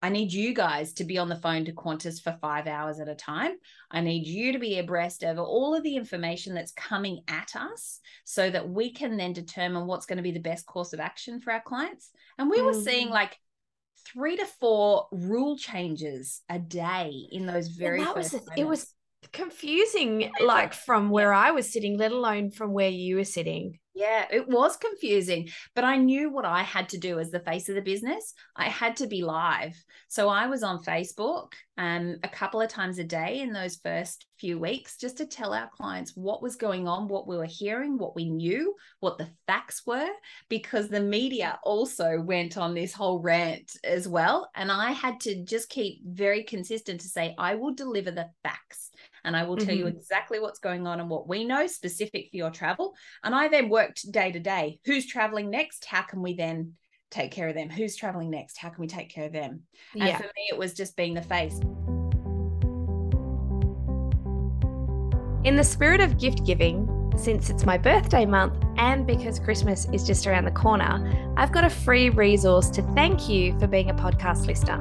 I 0.00 0.10
need 0.10 0.32
you 0.32 0.54
guys 0.54 0.92
to 0.94 1.04
be 1.04 1.18
on 1.18 1.28
the 1.28 1.36
phone 1.36 1.64
to 1.64 1.72
Qantas 1.72 2.22
for 2.22 2.36
five 2.40 2.66
hours 2.66 3.00
at 3.00 3.08
a 3.08 3.14
time. 3.14 3.52
I 3.90 4.00
need 4.00 4.26
you 4.26 4.52
to 4.52 4.58
be 4.58 4.78
abreast 4.78 5.24
of 5.24 5.38
all 5.38 5.74
of 5.74 5.82
the 5.82 5.96
information 5.96 6.54
that's 6.54 6.72
coming 6.72 7.20
at 7.26 7.56
us 7.56 8.00
so 8.24 8.48
that 8.48 8.68
we 8.68 8.92
can 8.92 9.16
then 9.16 9.32
determine 9.32 9.86
what's 9.86 10.06
going 10.06 10.18
to 10.18 10.22
be 10.22 10.30
the 10.30 10.38
best 10.38 10.66
course 10.66 10.92
of 10.92 11.00
action 11.00 11.40
for 11.40 11.52
our 11.52 11.62
clients. 11.62 12.10
And 12.38 12.48
we 12.48 12.58
mm. 12.58 12.66
were 12.66 12.74
seeing 12.74 13.06
mm-hmm. 13.06 13.14
like 13.14 13.38
three 14.06 14.36
to 14.36 14.46
four 14.46 15.08
rule 15.10 15.58
changes 15.58 16.42
a 16.48 16.58
day 16.58 17.12
in 17.32 17.46
those 17.46 17.68
very 17.68 18.00
well, 18.00 18.14
first 18.14 18.34
was, 18.34 18.48
it 18.56 18.66
was 18.66 18.94
confusing 19.32 20.30
like 20.40 20.74
from 20.74 21.10
where. 21.10 21.32
I 21.32 21.50
was 21.50 21.72
sitting, 21.72 21.96
let 21.98 22.12
alone 22.12 22.50
from 22.50 22.72
where 22.72 22.88
you 22.88 23.16
were 23.16 23.24
sitting. 23.24 23.78
Yeah, 23.98 24.26
it 24.30 24.46
was 24.46 24.76
confusing, 24.76 25.48
but 25.74 25.82
I 25.82 25.96
knew 25.96 26.30
what 26.30 26.44
I 26.44 26.62
had 26.62 26.90
to 26.90 26.98
do 26.98 27.18
as 27.18 27.32
the 27.32 27.40
face 27.40 27.68
of 27.68 27.74
the 27.74 27.82
business. 27.82 28.32
I 28.54 28.68
had 28.68 28.96
to 28.98 29.08
be 29.08 29.22
live. 29.22 29.74
So 30.06 30.28
I 30.28 30.46
was 30.46 30.62
on 30.62 30.84
Facebook 30.84 31.54
um, 31.76 32.16
a 32.22 32.28
couple 32.28 32.60
of 32.60 32.68
times 32.68 33.00
a 33.00 33.04
day 33.04 33.40
in 33.40 33.52
those 33.52 33.80
first 33.82 34.26
few 34.38 34.56
weeks 34.56 34.98
just 34.98 35.16
to 35.16 35.26
tell 35.26 35.52
our 35.52 35.68
clients 35.76 36.12
what 36.14 36.42
was 36.42 36.54
going 36.54 36.86
on, 36.86 37.08
what 37.08 37.26
we 37.26 37.36
were 37.36 37.44
hearing, 37.44 37.98
what 37.98 38.14
we 38.14 38.30
knew, 38.30 38.72
what 39.00 39.18
the 39.18 39.30
facts 39.48 39.82
were, 39.84 40.10
because 40.48 40.88
the 40.88 41.00
media 41.00 41.58
also 41.64 42.20
went 42.20 42.56
on 42.56 42.74
this 42.74 42.92
whole 42.92 43.18
rant 43.18 43.72
as 43.82 44.06
well. 44.06 44.48
And 44.54 44.70
I 44.70 44.92
had 44.92 45.18
to 45.22 45.42
just 45.42 45.70
keep 45.70 46.02
very 46.06 46.44
consistent 46.44 47.00
to 47.00 47.08
say, 47.08 47.34
I 47.36 47.56
will 47.56 47.74
deliver 47.74 48.12
the 48.12 48.30
facts 48.44 48.87
and 49.24 49.36
I 49.36 49.44
will 49.44 49.56
tell 49.56 49.74
mm-hmm. 49.74 49.78
you 49.78 49.86
exactly 49.86 50.40
what's 50.40 50.58
going 50.58 50.86
on 50.86 51.00
and 51.00 51.08
what 51.08 51.28
we 51.28 51.44
know 51.44 51.66
specific 51.66 52.28
for 52.30 52.36
your 52.36 52.50
travel. 52.50 52.94
And 53.22 53.34
I 53.34 53.48
then 53.48 53.68
worked 53.68 54.10
day 54.10 54.32
to 54.32 54.40
day. 54.40 54.80
Who's 54.84 55.06
traveling 55.06 55.50
next? 55.50 55.84
How 55.84 56.02
can 56.02 56.22
we 56.22 56.34
then 56.34 56.74
take 57.10 57.30
care 57.30 57.48
of 57.48 57.54
them? 57.54 57.70
Who's 57.70 57.96
traveling 57.96 58.30
next? 58.30 58.58
How 58.58 58.68
can 58.68 58.80
we 58.80 58.86
take 58.86 59.10
care 59.10 59.26
of 59.26 59.32
them? 59.32 59.62
Yeah. 59.94 60.06
And 60.06 60.16
for 60.16 60.24
me, 60.24 60.48
it 60.50 60.58
was 60.58 60.74
just 60.74 60.96
being 60.96 61.14
the 61.14 61.22
face. 61.22 61.58
In 65.44 65.56
the 65.56 65.64
spirit 65.64 66.00
of 66.00 66.18
gift 66.18 66.44
giving, 66.44 66.88
since 67.16 67.50
it's 67.50 67.64
my 67.64 67.78
birthday 67.78 68.26
month 68.26 68.62
and 68.76 69.06
because 69.06 69.38
Christmas 69.40 69.88
is 69.92 70.06
just 70.06 70.26
around 70.26 70.44
the 70.44 70.50
corner, 70.50 71.32
I've 71.36 71.52
got 71.52 71.64
a 71.64 71.70
free 71.70 72.10
resource 72.10 72.70
to 72.70 72.82
thank 72.94 73.28
you 73.28 73.58
for 73.58 73.66
being 73.66 73.90
a 73.90 73.94
podcast 73.94 74.46
listener. 74.46 74.78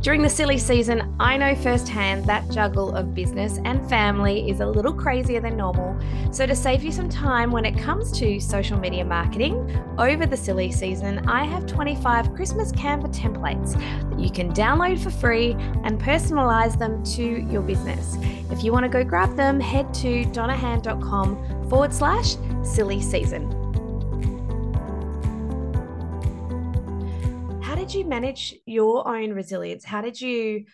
During 0.00 0.22
the 0.22 0.30
silly 0.30 0.56
season, 0.56 1.14
I 1.20 1.36
know 1.36 1.54
firsthand 1.54 2.24
that 2.24 2.48
juggle 2.50 2.96
of 2.96 3.14
business 3.14 3.58
and 3.66 3.86
family 3.86 4.48
is 4.48 4.60
a 4.60 4.66
little 4.66 4.94
crazier 4.94 5.42
than 5.42 5.58
normal. 5.58 5.94
So, 6.32 6.46
to 6.46 6.56
save 6.56 6.82
you 6.82 6.90
some 6.90 7.10
time 7.10 7.50
when 7.50 7.66
it 7.66 7.76
comes 7.76 8.10
to 8.18 8.40
social 8.40 8.78
media 8.78 9.04
marketing 9.04 9.78
over 9.98 10.24
the 10.24 10.38
silly 10.38 10.72
season, 10.72 11.28
I 11.28 11.44
have 11.44 11.66
25 11.66 12.34
Christmas 12.34 12.72
Canva 12.72 13.14
templates 13.14 13.74
that 14.08 14.18
you 14.18 14.30
can 14.30 14.50
download 14.54 14.98
for 14.98 15.10
free 15.10 15.52
and 15.84 16.00
personalize 16.00 16.78
them 16.78 17.04
to 17.16 17.22
your 17.52 17.60
business. 17.60 18.16
If 18.50 18.64
you 18.64 18.72
want 18.72 18.84
to 18.84 18.88
go 18.88 19.04
grab 19.04 19.36
them, 19.36 19.60
head 19.60 19.92
to 19.94 20.24
donnahan.com 20.24 21.68
forward 21.68 21.92
slash 21.92 22.36
silly 22.62 23.02
season. 23.02 23.59
Did 27.90 27.98
you 27.98 28.04
manage 28.06 28.54
your 28.66 29.08
own 29.08 29.32
resilience? 29.32 29.84
How 29.84 30.00
did 30.00 30.20
you, 30.20 30.64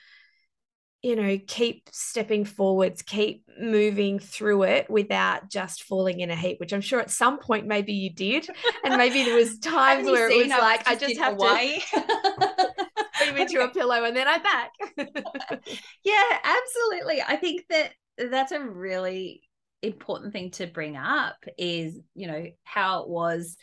you 1.01 1.17
know, 1.17 1.39
keep 1.47 1.89
stepping 1.91 2.45
forwards, 2.45 3.01
keep 3.01 3.45
moving 3.59 4.19
through 4.19 4.65
it 4.65 4.91
without 4.91 5.51
just 5.51 5.85
falling 5.85 6.21
in 6.21 6.31
a 6.31 6.37
heap? 6.37 6.61
Which 6.61 6.75
I'm 6.75 6.83
sure 6.83 7.01
at 7.01 7.11
some 7.11 7.39
point 7.39 7.67
maybe 7.67 7.95
you 7.95 8.13
did, 8.13 8.47
and 8.85 8.99
maybe 8.99 9.25
there 9.25 9.37
was 9.37 9.59
times 9.61 10.07
where 10.07 10.31
it 10.31 10.37
was 10.37 10.49
like 10.49 10.87
I 10.87 10.95
just 10.95 11.17
have 11.17 11.35
Hawaii? 11.35 11.81
to 11.81 13.31
move 13.31 13.37
into 13.39 13.63
a 13.63 13.69
pillow 13.69 14.05
and 14.05 14.15
then 14.15 14.29
I'm 14.29 14.43
back. 14.43 14.73
yeah, 16.05 16.39
absolutely. 16.45 17.23
I 17.27 17.37
think 17.37 17.65
that 17.71 17.93
that's 18.19 18.53
a 18.53 18.61
really 18.61 19.41
important 19.81 20.35
thing 20.35 20.51
to 20.51 20.67
bring 20.67 20.97
up 20.97 21.37
is 21.57 21.99
you 22.15 22.27
know 22.27 22.47
how 22.65 23.03
it 23.03 23.09
was 23.09 23.57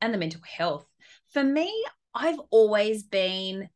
and 0.00 0.12
the 0.14 0.18
mental 0.18 0.40
health 0.44 0.86
for 1.32 1.42
me 1.42 1.84
I've 2.16 2.40
always 2.50 3.02
been 3.02 3.68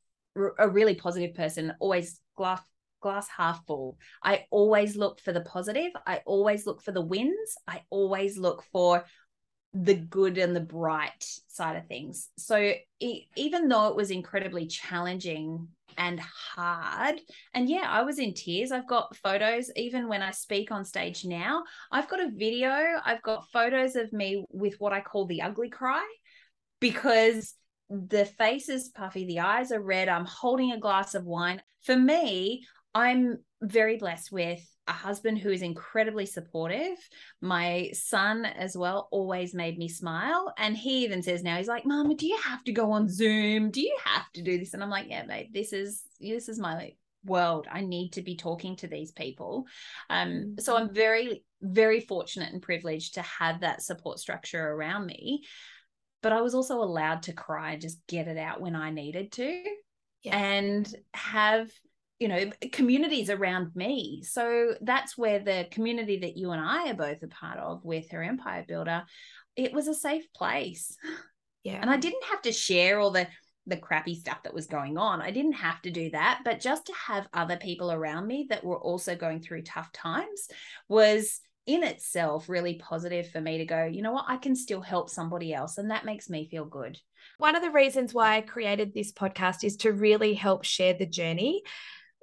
a 0.59 0.69
really 0.69 0.95
positive 0.95 1.35
person, 1.35 1.75
always 1.81 2.21
glass 2.37 2.63
glass 3.01 3.29
half 3.29 3.65
full. 3.67 3.99
I 4.23 4.45
always 4.51 4.97
look 4.97 5.21
for 5.21 5.33
the 5.33 5.41
positive. 5.41 5.93
I 6.07 6.21
always 6.27 6.67
look 6.67 6.83
for 6.83 6.93
the 6.93 7.01
wins. 7.01 7.55
I 7.67 7.83
always 7.91 8.37
look 8.37 8.65
for 8.73 9.05
the 9.73 9.95
good 9.95 10.37
and 10.37 10.55
the 10.55 10.61
bright 10.61 11.25
side 11.47 11.77
of 11.77 11.87
things. 11.87 12.29
So 12.37 12.73
it, 13.01 13.23
even 13.37 13.69
though 13.69 13.89
it 13.89 13.97
was 13.97 14.11
incredibly 14.11 14.67
challenging 14.67 15.69
and 15.97 16.21
hard, 16.21 17.21
and 17.55 17.69
yeah, 17.69 17.85
I 17.87 18.03
was 18.03 18.19
in 18.19 18.35
tears. 18.35 18.73
I've 18.73 18.89
got 18.89 19.17
photos 19.17 19.71
even 19.77 20.09
when 20.09 20.23
I 20.23 20.33
speak 20.33 20.71
on 20.71 20.85
stage 20.85 21.25
now. 21.25 21.65
I've 21.91 22.09
got 22.09 22.21
a 22.21 22.31
video, 22.31 22.73
I've 23.05 23.23
got 23.23 23.49
photos 23.51 23.97
of 23.97 24.13
me 24.13 24.45
with 24.51 24.75
what 24.79 24.93
I 24.93 25.01
call 25.01 25.27
the 25.27 25.43
ugly 25.43 25.71
cry 25.71 26.07
because 26.81 27.55
the 27.91 28.25
face 28.25 28.69
is 28.69 28.89
puffy, 28.89 29.25
the 29.27 29.41
eyes 29.41 29.73
are 29.73 29.83
red. 29.83 30.09
I'm 30.09 30.25
holding 30.25 30.73
a 30.73 30.79
glass 30.79 31.15
of 31.15 31.25
wine. 31.25 31.61
For 31.83 31.97
me, 31.97 32.65
I'm 32.95 33.39
very 33.61 33.97
blessed 33.99 34.31
with 34.33 34.61
a 34.87 34.93
husband 34.93 35.39
who 35.39 35.51
is 35.51 35.63
incredibly 35.63 36.27
supportive. 36.27 36.97
My 37.41 37.91
son, 37.93 38.45
as 38.45 38.77
well, 38.77 39.09
always 39.11 39.55
made 39.55 39.77
me 39.77 39.89
smile. 39.89 40.53
And 40.57 40.77
he 40.77 41.05
even 41.05 41.23
says 41.23 41.43
now, 41.43 41.57
he's 41.57 41.69
like, 41.69 41.85
Mama, 41.85 42.15
do 42.15 42.27
you 42.27 42.39
have 42.39 42.63
to 42.65 42.73
go 42.73 42.93
on 42.93 43.09
Zoom? 43.09 43.71
Do 43.71 43.81
you 43.81 43.97
have 44.05 44.31
to 44.35 44.43
do 44.43 44.59
this? 44.59 44.73
And 44.73 44.83
I'm 44.83 44.91
like, 44.91 45.09
Yeah, 45.09 45.25
mate, 45.27 45.53
this 45.53 45.73
is 45.73 46.03
this 46.21 46.49
is 46.49 46.59
my 46.59 46.93
world. 47.25 47.67
I 47.71 47.83
need 47.83 48.13
to 48.15 48.23
be 48.23 48.37
talking 48.37 48.77
to 48.77 48.89
these 48.89 49.13
people. 49.13 49.67
Um, 50.09 50.57
so 50.59 50.77
I'm 50.77 50.95
very, 50.95 51.45
very 51.61 52.01
fortunate 52.01 52.53
and 52.53 52.63
privileged 52.63 53.15
to 53.15 53.23
have 53.23 53.61
that 53.61 53.83
support 53.83 54.19
structure 54.19 54.67
around 54.67 55.07
me 55.07 55.45
but 56.23 56.33
I 56.33 56.41
was 56.43 56.55
also 56.55 56.83
allowed 56.83 57.25
to 57.25 57.33
cry 57.33 57.73
and 57.73 57.81
just 57.81 58.07
get 58.07 58.29
it 58.29 58.39
out 58.39 58.61
when 58.61 58.77
I 58.77 58.91
needed 58.91 59.33
to 59.33 59.63
yeah. 60.23 60.37
and 60.37 60.95
have 61.15 61.71
you 62.19 62.29
know 62.29 62.51
communities 62.73 63.31
around 63.31 63.75
me. 63.75 64.23
So 64.23 64.75
that's 64.81 65.17
where 65.17 65.39
the 65.39 65.67
community 65.71 66.21
that 66.21 66.37
you 66.37 66.51
and 66.51 66.61
I 66.61 66.91
are 66.91 66.95
both 66.95 67.23
a 67.23 67.29
part 67.29 67.59
of 67.59 67.85
with 67.85 68.11
her 68.11 68.23
empire 68.23 68.65
builder 68.67 69.05
it 69.57 69.73
was 69.73 69.89
a 69.89 69.95
safe 69.95 70.33
place. 70.33 70.97
Yeah. 71.63 71.79
And 71.79 71.91
I 71.91 71.99
didn't 71.99 72.25
have 72.31 72.41
to 72.45 72.53
share 72.53 72.99
all 72.99 73.11
the 73.11 73.29
the 73.67 73.77
crappy 73.77 74.15
stuff 74.15 74.43
that 74.45 74.55
was 74.55 74.67
going 74.67 74.97
on. 74.97 75.21
I 75.21 75.31
didn't 75.31 75.53
have 75.53 75.83
to 75.83 75.91
do 75.91 76.09
that 76.13 76.41
but 76.43 76.59
just 76.59 76.87
to 76.87 76.95
have 77.07 77.29
other 77.35 77.59
people 77.59 77.93
around 77.93 78.27
me 78.27 78.47
that 78.49 78.65
were 78.65 78.79
also 78.79 79.15
going 79.15 79.41
through 79.41 79.65
tough 79.65 79.93
times 79.93 80.49
was 80.89 81.43
in 81.67 81.85
itself 81.85 82.49
really 82.49 82.75
positive 82.75 83.31
for 83.31 83.41
me 83.41 83.59
to 83.59 83.65
go, 83.65 83.85
you 83.85 84.03
know 84.03 84.13
what, 84.13 84.25
I 84.29 84.37
can 84.37 84.57
still 84.57 84.81
help 84.81 85.11
somebody 85.11 85.53
else. 85.55 85.79
And 85.79 85.91
that 85.91 86.05
makes 86.05 86.29
me 86.29 86.49
feel 86.51 86.65
good. 86.65 86.99
One 87.39 87.55
of 87.55 87.63
the 87.63 87.71
reasons 87.71 88.15
why 88.15 88.37
I 88.37 88.41
created 88.41 88.93
this 88.93 89.13
podcast 89.13 89.63
is 89.65 89.77
to 89.79 89.93
really 89.93 90.35
help 90.35 90.65
share 90.65 90.95
the 90.95 91.07
journey 91.07 91.63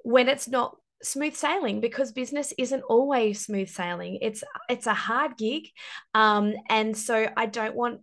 when 0.03 0.27
it's 0.27 0.47
not 0.47 0.75
smooth 1.03 1.35
sailing 1.35 1.79
because 1.79 2.11
business 2.11 2.53
isn't 2.57 2.81
always 2.89 3.45
smooth 3.45 3.69
sailing 3.69 4.17
it's 4.21 4.43
it's 4.67 4.87
a 4.87 4.93
hard 4.93 5.37
gig 5.37 5.67
um 6.15 6.53
and 6.69 6.97
so 6.97 7.27
i 7.37 7.45
don't 7.45 7.75
want 7.75 8.01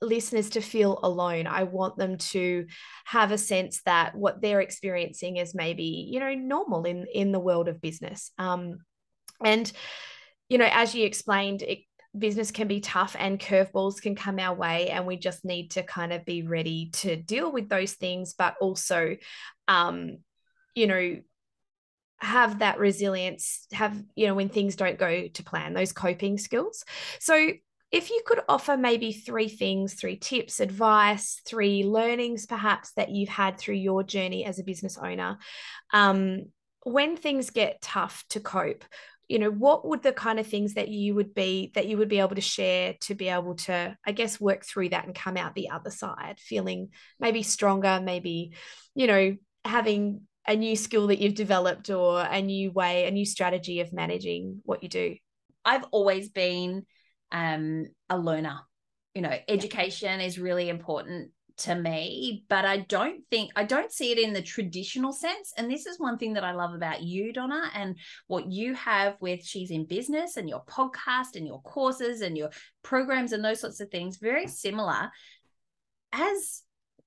listeners 0.00 0.50
to 0.50 0.60
feel 0.60 1.00
alone 1.02 1.48
i 1.48 1.64
want 1.64 1.96
them 1.96 2.16
to 2.16 2.64
have 3.04 3.32
a 3.32 3.38
sense 3.38 3.82
that 3.86 4.14
what 4.14 4.40
they're 4.40 4.60
experiencing 4.60 5.36
is 5.36 5.54
maybe 5.54 6.08
you 6.08 6.20
know 6.20 6.32
normal 6.34 6.84
in 6.84 7.06
in 7.12 7.32
the 7.32 7.40
world 7.40 7.66
of 7.66 7.80
business 7.80 8.30
um 8.38 8.78
and 9.44 9.72
you 10.48 10.58
know, 10.58 10.68
as 10.70 10.94
you 10.94 11.04
explained, 11.04 11.62
it, 11.62 11.80
business 12.16 12.50
can 12.50 12.68
be 12.68 12.80
tough 12.80 13.14
and 13.18 13.38
curveballs 13.38 14.00
can 14.00 14.14
come 14.14 14.38
our 14.38 14.54
way, 14.54 14.90
and 14.90 15.06
we 15.06 15.16
just 15.16 15.44
need 15.44 15.72
to 15.72 15.82
kind 15.82 16.12
of 16.12 16.24
be 16.24 16.42
ready 16.42 16.90
to 16.94 17.16
deal 17.16 17.52
with 17.52 17.68
those 17.68 17.92
things, 17.92 18.34
but 18.36 18.56
also, 18.60 19.16
um, 19.68 20.18
you 20.74 20.86
know, 20.86 21.16
have 22.20 22.60
that 22.60 22.78
resilience, 22.78 23.66
have, 23.72 24.02
you 24.16 24.26
know, 24.26 24.34
when 24.34 24.48
things 24.48 24.76
don't 24.76 24.98
go 24.98 25.28
to 25.28 25.42
plan, 25.44 25.74
those 25.74 25.92
coping 25.92 26.38
skills. 26.38 26.84
So, 27.20 27.52
if 27.90 28.10
you 28.10 28.20
could 28.26 28.40
offer 28.50 28.76
maybe 28.76 29.12
three 29.12 29.48
things, 29.48 29.94
three 29.94 30.16
tips, 30.16 30.60
advice, 30.60 31.40
three 31.46 31.84
learnings 31.84 32.44
perhaps 32.44 32.92
that 32.96 33.08
you've 33.10 33.30
had 33.30 33.56
through 33.58 33.76
your 33.76 34.02
journey 34.02 34.44
as 34.44 34.58
a 34.58 34.64
business 34.64 34.98
owner, 34.98 35.38
um, 35.94 36.42
when 36.82 37.16
things 37.16 37.48
get 37.48 37.80
tough 37.80 38.24
to 38.30 38.40
cope, 38.40 38.84
you 39.28 39.38
know 39.38 39.50
what 39.50 39.86
would 39.86 40.02
the 40.02 40.12
kind 40.12 40.40
of 40.40 40.46
things 40.46 40.74
that 40.74 40.88
you 40.88 41.14
would 41.14 41.34
be 41.34 41.70
that 41.74 41.86
you 41.86 41.98
would 41.98 42.08
be 42.08 42.18
able 42.18 42.34
to 42.34 42.40
share 42.40 42.94
to 43.00 43.14
be 43.14 43.28
able 43.28 43.54
to 43.54 43.96
i 44.06 44.12
guess 44.12 44.40
work 44.40 44.64
through 44.64 44.88
that 44.88 45.04
and 45.04 45.14
come 45.14 45.36
out 45.36 45.54
the 45.54 45.68
other 45.68 45.90
side 45.90 46.36
feeling 46.38 46.88
maybe 47.20 47.42
stronger 47.42 48.00
maybe 48.02 48.52
you 48.94 49.06
know 49.06 49.36
having 49.64 50.22
a 50.48 50.56
new 50.56 50.74
skill 50.74 51.08
that 51.08 51.18
you've 51.18 51.34
developed 51.34 51.90
or 51.90 52.22
a 52.22 52.40
new 52.40 52.72
way, 52.72 53.06
a 53.06 53.10
new 53.10 53.26
strategy 53.26 53.80
of 53.80 53.92
managing 53.92 54.62
what 54.64 54.82
you 54.82 54.88
do? 54.88 55.14
I've 55.64 55.84
always 55.90 56.30
been 56.30 56.86
um, 57.30 57.86
a 58.08 58.18
learner. 58.18 58.60
You 59.14 59.22
know, 59.22 59.36
education 59.46 60.20
yeah. 60.20 60.26
is 60.26 60.38
really 60.38 60.68
important 60.70 61.30
to 61.58 61.74
me, 61.74 62.44
but 62.48 62.64
I 62.64 62.78
don't 62.78 63.22
think 63.30 63.50
I 63.56 63.64
don't 63.64 63.92
see 63.92 64.12
it 64.12 64.18
in 64.18 64.32
the 64.32 64.42
traditional 64.42 65.12
sense. 65.12 65.52
And 65.56 65.70
this 65.70 65.86
is 65.86 65.98
one 65.98 66.18
thing 66.18 66.34
that 66.34 66.44
I 66.44 66.52
love 66.52 66.74
about 66.74 67.02
you, 67.02 67.32
Donna, 67.32 67.70
and 67.74 67.96
what 68.26 68.50
you 68.50 68.74
have 68.74 69.16
with 69.20 69.44
She's 69.44 69.70
in 69.70 69.84
Business 69.84 70.36
and 70.36 70.48
your 70.48 70.64
podcast 70.64 71.34
and 71.34 71.46
your 71.46 71.60
courses 71.62 72.20
and 72.20 72.36
your 72.36 72.50
programs 72.82 73.32
and 73.32 73.44
those 73.44 73.60
sorts 73.60 73.80
of 73.80 73.90
things, 73.90 74.18
very 74.18 74.46
similar. 74.46 75.10
As 76.12 76.62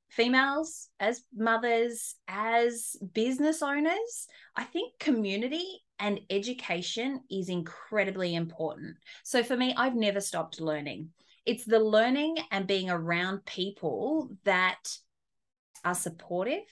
females, 0.10 0.90
as 1.00 1.24
mothers, 1.36 2.16
as 2.28 2.98
business 3.14 3.62
owners, 3.62 4.28
I 4.56 4.66
think 4.66 5.00
community 5.00 5.84
and 6.00 6.20
education 6.30 7.22
is 7.32 7.48
incredibly 7.48 8.36
important. 8.36 8.98
So 9.24 9.44
for 9.44 9.56
me, 9.56 9.74
I've 9.78 9.96
never 9.96 10.20
stopped 10.20 10.60
learning. 10.60 11.10
It's 11.46 11.66
the 11.66 11.80
learning 11.80 12.38
and 12.52 12.68
being 12.68 12.90
around 12.90 13.46
people 13.46 14.30
that 14.44 14.98
are 15.84 15.96
supportive, 15.96 16.64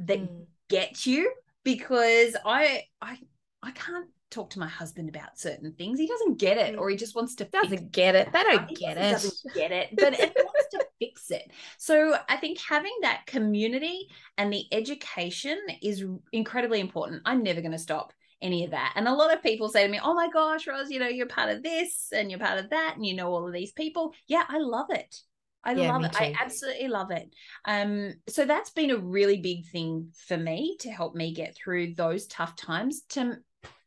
that 0.00 0.20
mm. 0.20 0.46
get 0.68 1.06
you 1.06 1.32
because 1.64 2.36
I 2.44 2.84
I 3.00 3.18
I 3.62 3.70
can't 3.70 4.08
talk 4.30 4.50
to 4.50 4.58
my 4.58 4.66
husband 4.66 5.08
about 5.08 5.38
certain 5.38 5.72
things. 5.74 5.98
He 5.98 6.06
doesn't 6.06 6.38
get 6.38 6.56
it, 6.56 6.76
or 6.76 6.88
he 6.90 6.96
just 6.96 7.14
wants 7.14 7.34
to 7.36 7.44
doesn't 7.44 7.92
get 7.92 8.14
it. 8.14 8.32
They 8.32 8.42
don't 8.42 8.68
get 8.76 8.96
it. 8.96 9.12
Doesn't 9.12 9.54
get 9.54 9.70
it, 9.70 9.90
but 9.96 10.18
it 10.18 10.34
wants 10.36 10.68
to 10.72 10.86
fix 10.98 11.30
it. 11.30 11.50
So 11.78 12.16
I 12.28 12.36
think 12.38 12.58
having 12.58 12.96
that 13.02 13.26
community 13.26 14.08
and 14.38 14.52
the 14.52 14.64
education 14.72 15.58
is 15.82 16.04
incredibly 16.32 16.80
important. 16.80 17.22
I'm 17.24 17.42
never 17.42 17.60
going 17.60 17.72
to 17.72 17.78
stop 17.78 18.12
any 18.42 18.64
of 18.64 18.72
that. 18.72 18.92
And 18.96 19.08
a 19.08 19.14
lot 19.14 19.32
of 19.32 19.42
people 19.42 19.68
say 19.68 19.84
to 19.84 19.90
me, 19.90 20.00
"Oh 20.02 20.14
my 20.14 20.28
gosh, 20.28 20.66
Rose, 20.66 20.90
you 20.90 20.98
know, 20.98 21.08
you're 21.08 21.26
part 21.26 21.50
of 21.50 21.62
this 21.62 22.08
and 22.12 22.30
you're 22.30 22.40
part 22.40 22.58
of 22.58 22.70
that, 22.70 22.94
and 22.96 23.06
you 23.06 23.14
know 23.14 23.32
all 23.32 23.46
of 23.46 23.52
these 23.52 23.72
people." 23.72 24.14
Yeah, 24.28 24.44
I 24.48 24.58
love 24.58 24.90
it. 24.90 25.16
I 25.64 25.72
yeah, 25.74 25.92
love 25.92 26.04
it. 26.04 26.12
Too. 26.12 26.24
I 26.24 26.34
absolutely 26.40 26.88
love 26.88 27.10
it. 27.12 27.32
Um, 27.64 28.14
so 28.28 28.44
that's 28.44 28.70
been 28.70 28.90
a 28.90 28.98
really 28.98 29.40
big 29.40 29.66
thing 29.66 30.12
for 30.26 30.36
me 30.36 30.76
to 30.80 30.90
help 30.90 31.14
me 31.14 31.32
get 31.32 31.56
through 31.56 31.94
those 31.94 32.26
tough 32.26 32.56
times. 32.56 33.02
To 33.10 33.36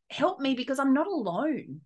help 0.09 0.39
me 0.39 0.55
because 0.55 0.79
I'm 0.79 0.93
not 0.93 1.07
alone. 1.07 1.81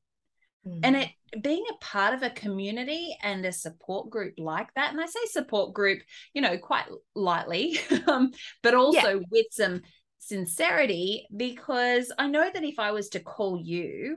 Mm. 0.68 0.80
And 0.84 0.96
it 0.98 1.10
being 1.42 1.64
a 1.70 1.84
part 1.84 2.14
of 2.14 2.24
a 2.24 2.30
community 2.32 3.16
and 3.22 3.46
a 3.46 3.52
support 3.52 4.10
group 4.10 4.34
like 4.38 4.74
that, 4.76 4.92
and 4.92 5.02
I 5.02 5.06
say 5.06 5.20
support 5.28 5.74
group, 5.74 6.02
you 6.34 6.42
know, 6.42 6.58
quite 6.58 6.86
lightly, 7.16 7.80
um, 8.08 8.32
but 8.64 8.74
also 8.74 9.20
yeah. 9.20 9.26
with 9.30 9.46
some 9.52 9.82
sincerity, 10.30 11.28
because 11.36 12.13
I 12.18 12.28
know 12.28 12.50
that 12.52 12.63
if 12.63 12.80
I 12.80 12.92
was 12.92 13.10
to 13.10 13.20
call 13.20 13.60
you, 13.62 14.15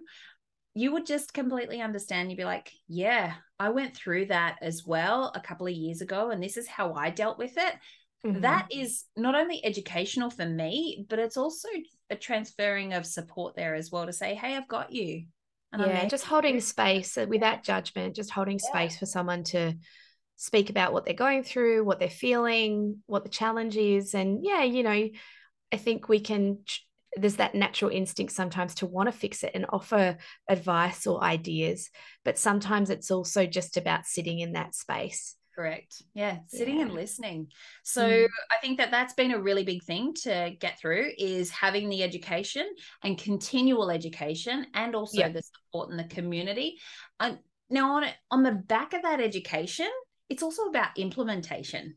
you 0.75 0.93
would 0.93 1.07
just 1.07 1.35
completely 1.35 1.81
understand. 1.81 2.31
You'd 2.31 2.37
be 2.37 2.45
like, 2.45 2.71
yeah, 2.89 3.35
I 3.59 3.71
went 3.71 3.97
through 3.97 4.27
that 4.27 4.57
as 4.63 4.85
well 4.87 5.33
a 5.35 5.41
couple 5.41 5.67
of 5.67 5.75
years 5.75 6.01
ago, 6.01 6.31
and 6.31 6.43
this 6.43 6.57
is 6.57 6.69
how 6.69 6.95
I 6.95 7.11
dealt 7.11 7.39
with 7.39 7.57
it. 7.57 7.75
Mm-hmm. 8.25 8.43
That 8.43 8.69
is 8.71 9.05
not 9.17 9.35
only 9.35 9.65
educational 9.65 10.31
for 10.31 10.47
me, 10.47 11.05
but 11.09 11.19
it's 11.19 11.37
also 11.37 11.69
a 12.09 12.15
transferring 12.15 12.93
of 12.93 13.05
support 13.05 13.57
there 13.57 13.75
as 13.75 13.91
well 13.91 14.07
to 14.07 14.13
say, 14.13 14.35
hey, 14.35 14.57
I've 14.57 14.69
got 14.69 14.93
you. 14.93 15.25
And 15.73 15.83
yeah, 15.83 16.07
just 16.07 16.27
holding 16.27 16.61
space 16.61 17.19
uh, 17.19 17.27
without 17.29 17.65
judgment, 17.65 18.15
just 18.15 18.31
holding 18.31 18.61
yeah. 18.63 18.69
space 18.69 18.99
for 18.99 19.07
someone 19.07 19.43
to 19.45 19.75
speak 20.37 20.71
about 20.71 20.93
what 20.93 21.05
they're 21.05 21.15
going 21.15 21.43
through, 21.43 21.85
what 21.85 21.99
they're 21.99 22.11
feeling, 22.11 23.03
what 23.07 23.25
the 23.25 23.31
challenge 23.31 23.77
is. 23.77 24.15
And 24.15 24.45
yeah, 24.45 24.63
you 24.63 24.83
know, 24.83 25.09
I 25.73 25.77
think 25.77 26.09
we 26.09 26.21
can, 26.21 26.59
there's 27.17 27.37
that 27.37 27.55
natural 27.55 27.91
instinct 27.91 28.33
sometimes 28.33 28.75
to 28.77 28.87
want 28.87 29.09
to 29.09 29.13
fix 29.13 29.43
it 29.43 29.53
and 29.55 29.67
offer 29.71 30.17
advice 30.49 31.07
or 31.07 31.23
ideas. 31.23 31.91
But 32.25 32.39
sometimes 32.39 32.91
it's 32.91 33.11
also 33.11 33.47
just 33.47 33.77
about 33.77 34.07
sitting 34.07 34.41
in 34.41 34.53
that 34.53 34.75
space 34.75 35.37
Correct. 35.55 36.03
Yeah, 36.15 36.39
sitting 36.49 36.77
yeah. 36.77 36.83
and 36.83 36.95
listening. 36.95 37.49
So 37.83 38.03
mm. 38.07 38.29
I 38.51 38.57
think 38.61 38.79
that 38.79 38.91
that's 38.91 39.13
been 39.13 39.33
a 39.33 39.41
really 39.41 39.65
big 39.65 39.83
thing 39.83 40.15
to 40.23 40.53
get 40.59 40.79
through 40.79 41.11
is 41.19 41.51
having 41.51 41.91
the 41.91 42.03
education 42.03 42.67
and 43.05 43.19
continual 43.19 43.91
education 43.91 44.67
and 44.75 44.95
also 44.95 45.19
yeah. 45.19 45.29
the 45.29 45.43
support 45.43 45.91
in 45.91 45.99
the 45.99 46.05
community. 46.05 46.79
And 47.21 47.39
now 47.69 47.97
on 47.97 48.05
on 48.31 48.43
the 48.43 48.53
back 48.53 48.95
of 48.95 49.03
that 49.03 49.21
education, 49.21 49.91
it's 50.31 50.43
also 50.43 50.65
about 50.65 50.97
implementation. 50.97 51.97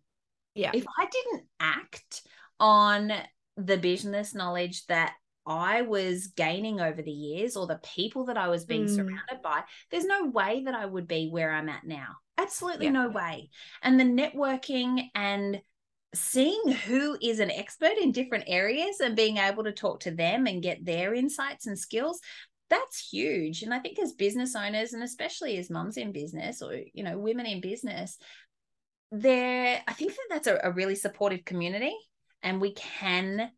Yeah. 0.53 0.71
If 0.73 0.85
I 0.99 1.07
didn't 1.09 1.47
act 1.59 2.23
on 2.59 3.11
the 3.57 3.77
business 3.77 4.33
knowledge 4.33 4.85
that 4.87 5.13
I 5.47 5.83
was 5.83 6.27
gaining 6.27 6.81
over 6.81 7.01
the 7.01 7.11
years 7.11 7.55
or 7.55 7.67
the 7.67 7.79
people 7.83 8.25
that 8.25 8.37
I 8.37 8.47
was 8.47 8.65
being 8.65 8.85
mm. 8.85 8.95
surrounded 8.95 9.41
by, 9.43 9.63
there's 9.91 10.05
no 10.05 10.27
way 10.27 10.63
that 10.65 10.73
I 10.73 10.85
would 10.85 11.07
be 11.07 11.29
where 11.29 11.51
I'm 11.51 11.69
at 11.69 11.85
now. 11.85 12.15
Absolutely 12.37 12.87
yeah. 12.87 12.91
no 12.91 13.09
way. 13.09 13.49
And 13.83 13.99
the 13.99 14.03
networking 14.03 15.09
and 15.13 15.61
seeing 16.15 16.71
who 16.71 17.17
is 17.21 17.39
an 17.39 17.51
expert 17.51 17.97
in 18.01 18.11
different 18.11 18.45
areas 18.47 18.99
and 18.99 19.15
being 19.15 19.37
able 19.37 19.63
to 19.65 19.71
talk 19.71 19.99
to 20.01 20.11
them 20.11 20.47
and 20.47 20.63
get 20.63 20.83
their 20.83 21.13
insights 21.13 21.67
and 21.67 21.77
skills 21.77 22.21
that's 22.69 23.09
huge 23.09 23.61
and 23.61 23.73
i 23.73 23.79
think 23.79 23.99
as 23.99 24.13
business 24.13 24.55
owners 24.55 24.93
and 24.93 25.03
especially 25.03 25.57
as 25.57 25.69
moms 25.69 25.97
in 25.97 26.11
business 26.11 26.61
or 26.61 26.79
you 26.93 27.03
know 27.03 27.17
women 27.17 27.45
in 27.45 27.61
business 27.61 28.17
there 29.11 29.81
i 29.87 29.93
think 29.93 30.11
that 30.11 30.27
that's 30.29 30.47
a, 30.47 30.59
a 30.63 30.71
really 30.71 30.95
supportive 30.95 31.43
community 31.45 31.95
and 32.43 32.61
we 32.61 32.73
can 32.73 33.51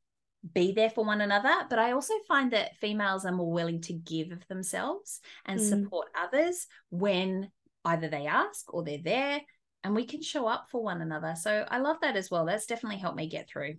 be 0.54 0.72
there 0.72 0.90
for 0.90 1.04
one 1.04 1.22
another. 1.22 1.54
But 1.70 1.80
I 1.80 1.92
also 1.92 2.14
find 2.28 2.52
that 2.52 2.78
females 2.78 3.26
are 3.26 3.32
more 3.32 3.52
willing 3.52 3.82
to 3.82 3.94
give 3.94 4.32
of 4.32 4.48
themselves 4.48 5.20
and 5.46 5.60
mm. 5.60 5.68
support 5.68 6.08
others 6.18 6.68
when 6.90 7.52
either 7.86 8.10
they 8.10 8.28
ask 8.28 8.74
or 8.74 8.84
they're 8.84 9.00
there 9.04 9.42
and 9.84 9.96
we 9.96 10.06
can 10.06 10.22
show 10.22 10.48
up 10.48 10.68
for 10.70 10.84
one 10.84 11.02
another. 11.02 11.36
So 11.40 11.66
I 11.70 11.80
love 11.80 11.98
that 12.02 12.16
as 12.16 12.30
well. 12.30 12.46
That's 12.46 12.66
definitely 12.66 13.00
helped 13.00 13.18
me 13.18 13.30
get 13.30 13.50
through. 13.50 13.76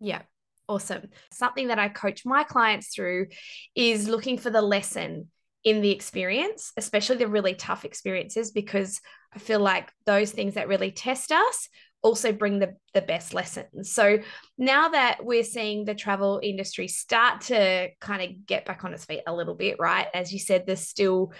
Yeah. 0.00 0.22
Awesome. 0.68 1.08
Something 1.32 1.68
that 1.68 1.78
I 1.78 1.88
coach 1.88 2.24
my 2.24 2.44
clients 2.44 2.94
through 2.94 3.26
is 3.74 4.08
looking 4.08 4.38
for 4.38 4.50
the 4.50 4.62
lesson 4.62 5.28
in 5.64 5.80
the 5.80 5.90
experience, 5.90 6.72
especially 6.76 7.16
the 7.16 7.28
really 7.28 7.54
tough 7.54 7.84
experiences, 7.84 8.52
because 8.52 9.00
I 9.34 9.38
feel 9.38 9.60
like 9.60 9.90
those 10.06 10.30
things 10.30 10.54
that 10.54 10.68
really 10.68 10.90
test 10.90 11.32
us 11.32 11.68
also 12.02 12.32
bring 12.32 12.58
the, 12.58 12.74
the 12.94 13.00
best 13.00 13.32
lessons. 13.32 13.92
So 13.92 14.18
now 14.58 14.88
that 14.88 15.24
we're 15.24 15.44
seeing 15.44 15.84
the 15.84 15.94
travel 15.94 16.40
industry 16.42 16.88
start 16.88 17.42
to 17.42 17.88
kind 18.00 18.22
of 18.22 18.46
get 18.46 18.64
back 18.64 18.84
on 18.84 18.92
its 18.92 19.04
feet 19.04 19.22
a 19.26 19.34
little 19.34 19.54
bit, 19.54 19.76
right? 19.78 20.08
As 20.12 20.32
you 20.32 20.38
said, 20.38 20.66
there's 20.66 20.80
still 20.88 21.32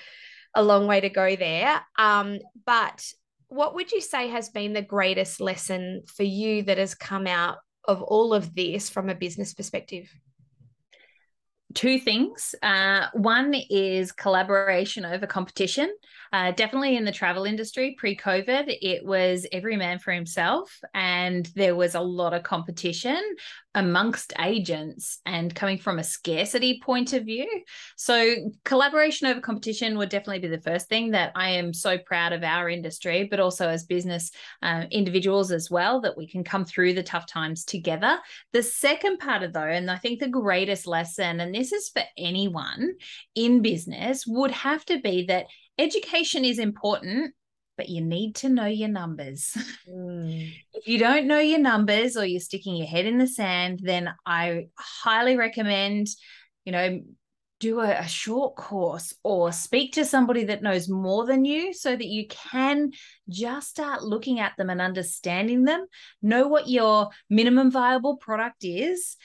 a 0.55 0.63
long 0.63 0.87
way 0.87 1.01
to 1.01 1.09
go 1.09 1.35
there. 1.37 1.81
Um, 1.99 2.39
but 2.65 3.05
what 3.49 3.75
would 3.75 3.93
you 3.93 4.01
say 4.01 4.29
has 4.29 4.49
been 4.49 4.73
the 4.73 4.83
greatest 4.83 5.41
lesson 5.41 6.03
for 6.07 6.23
you 6.23 6.63
that 6.63 6.79
has 6.79 6.95
come 6.95 7.27
out 7.27 7.59
of 7.87 8.01
all 8.01 8.33
of 8.33 8.55
this 8.55 8.89
from 8.89 9.09
a 9.09 9.15
business 9.15 9.55
perspective? 9.55 10.09
Two 11.75 11.99
things. 11.99 12.55
Uh, 12.63 13.07
one 13.13 13.55
is 13.71 14.13
collaboration 14.13 15.05
over 15.05 15.27
competition. 15.27 15.95
Uh, 16.33 16.51
definitely 16.53 16.97
in 16.97 17.05
the 17.05 17.13
travel 17.13 17.45
industry 17.45 17.95
pre 17.99 18.17
COVID, 18.17 18.77
it 18.81 19.05
was 19.05 19.47
every 19.53 19.77
man 19.77 19.99
for 19.99 20.13
himself, 20.13 20.81
and 20.95 21.47
there 21.55 21.77
was 21.77 21.95
a 21.95 22.01
lot 22.01 22.33
of 22.33 22.43
competition 22.43 23.21
amongst 23.75 24.33
agents 24.39 25.21
and 25.25 25.55
coming 25.55 25.79
from 25.79 25.99
a 25.99 26.05
scarcity 26.05 26.81
point 26.83 27.13
of 27.13 27.25
view. 27.25 27.49
So, 27.97 28.35
collaboration 28.65 29.29
over 29.29 29.41
competition 29.41 29.97
would 29.99 30.11
definitely 30.11 30.41
be 30.41 30.55
the 30.55 30.63
first 30.63 30.89
thing 30.89 31.13
that 31.13 31.33
I 31.35 31.51
am 31.51 31.73
so 31.73 31.99
proud 31.99 32.33
of 32.33 32.43
our 32.43 32.69
industry, 32.69 33.29
but 33.31 33.41
also 33.41 33.69
as 33.69 33.85
business 33.85 34.31
uh, 34.63 34.85
individuals 34.91 35.53
as 35.53 35.71
well, 35.71 36.01
that 36.03 36.17
we 36.17 36.29
can 36.29 36.45
come 36.45 36.65
through 36.65 36.95
the 36.95 37.03
tough 37.03 37.27
times 37.27 37.65
together. 37.65 38.19
The 38.53 38.63
second 38.63 39.19
part 39.19 39.43
of 39.43 39.53
though, 39.53 39.61
and 39.61 39.91
I 39.91 39.97
think 39.97 40.21
the 40.21 40.29
greatest 40.29 40.87
lesson, 40.87 41.41
and 41.41 41.55
this 41.55 41.73
is 41.73 41.89
for 41.89 42.03
anyone 42.19 42.95
in 43.35 43.63
business, 43.63 44.27
would 44.27 44.51
have 44.51 44.85
to 44.87 45.01
be 45.01 45.27
that 45.27 45.47
education 45.79 46.45
is 46.45 46.59
important 46.59 47.35
but 47.77 47.89
you 47.89 48.01
need 48.01 48.37
to 48.37 48.49
know 48.49 48.67
your 48.67 48.89
numbers. 48.89 49.57
Mm. 49.89 50.53
if 50.73 50.87
you 50.87 50.99
don't 50.99 51.27
know 51.27 51.39
your 51.39 51.59
numbers 51.59 52.17
or 52.17 52.25
you're 52.25 52.41
sticking 52.41 52.77
your 52.77 52.87
head 52.87 53.07
in 53.07 53.19
the 53.19 53.27
sand, 53.27 53.81
then 53.83 54.13
I 54.27 54.69
highly 54.77 55.37
recommend, 55.37 56.09
you 56.65 56.73
know, 56.73 57.01
do 57.61 57.81
a, 57.81 57.91
a, 57.93 58.09
short 58.09 58.57
course 58.57 59.15
or 59.23 59.53
speak 59.53 59.93
to 59.93 60.05
somebody 60.05 60.43
that 60.45 60.65
knows 60.65 60.89
more 60.89 61.25
than 61.27 61.45
you 61.45 61.73
so 61.73 61.95
that 61.95 62.07
you 62.07 62.27
can 62.27 62.91
just 63.29 63.71
start 63.71 64.03
looking 64.03 64.41
at 64.41 64.53
them 64.59 64.69
and 64.69 64.81
understanding 64.81 65.63
them, 65.63 65.87
know 66.23 66.49
what 66.49 66.69
your 66.69 67.11
minimum 67.31 67.71
viable 67.71 68.17
product 68.17 68.65
is, 68.65 69.17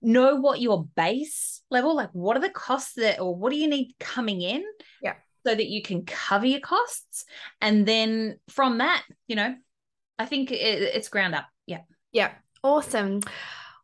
know 0.00 0.36
what 0.36 0.62
your 0.62 0.86
base 0.96 1.60
level, 1.70 1.94
like 1.94 2.08
what 2.12 2.38
are 2.38 2.40
the 2.40 2.48
costs 2.48 2.94
that, 2.94 3.20
or 3.20 3.36
what 3.36 3.52
do 3.52 3.58
you 3.58 3.68
need 3.68 3.94
coming 4.00 4.40
in? 4.40 4.64
Yeah 5.02 5.14
so 5.46 5.54
that 5.54 5.66
you 5.66 5.82
can 5.82 6.04
cover 6.04 6.46
your 6.46 6.60
costs. 6.60 7.24
And 7.60 7.86
then 7.86 8.38
from 8.48 8.78
that, 8.78 9.04
you 9.28 9.36
know, 9.36 9.54
I 10.18 10.26
think 10.26 10.50
it, 10.50 10.56
it's 10.56 11.08
ground 11.08 11.34
up. 11.34 11.46
Yeah. 11.66 11.80
Yeah. 12.12 12.32
Awesome. 12.62 13.20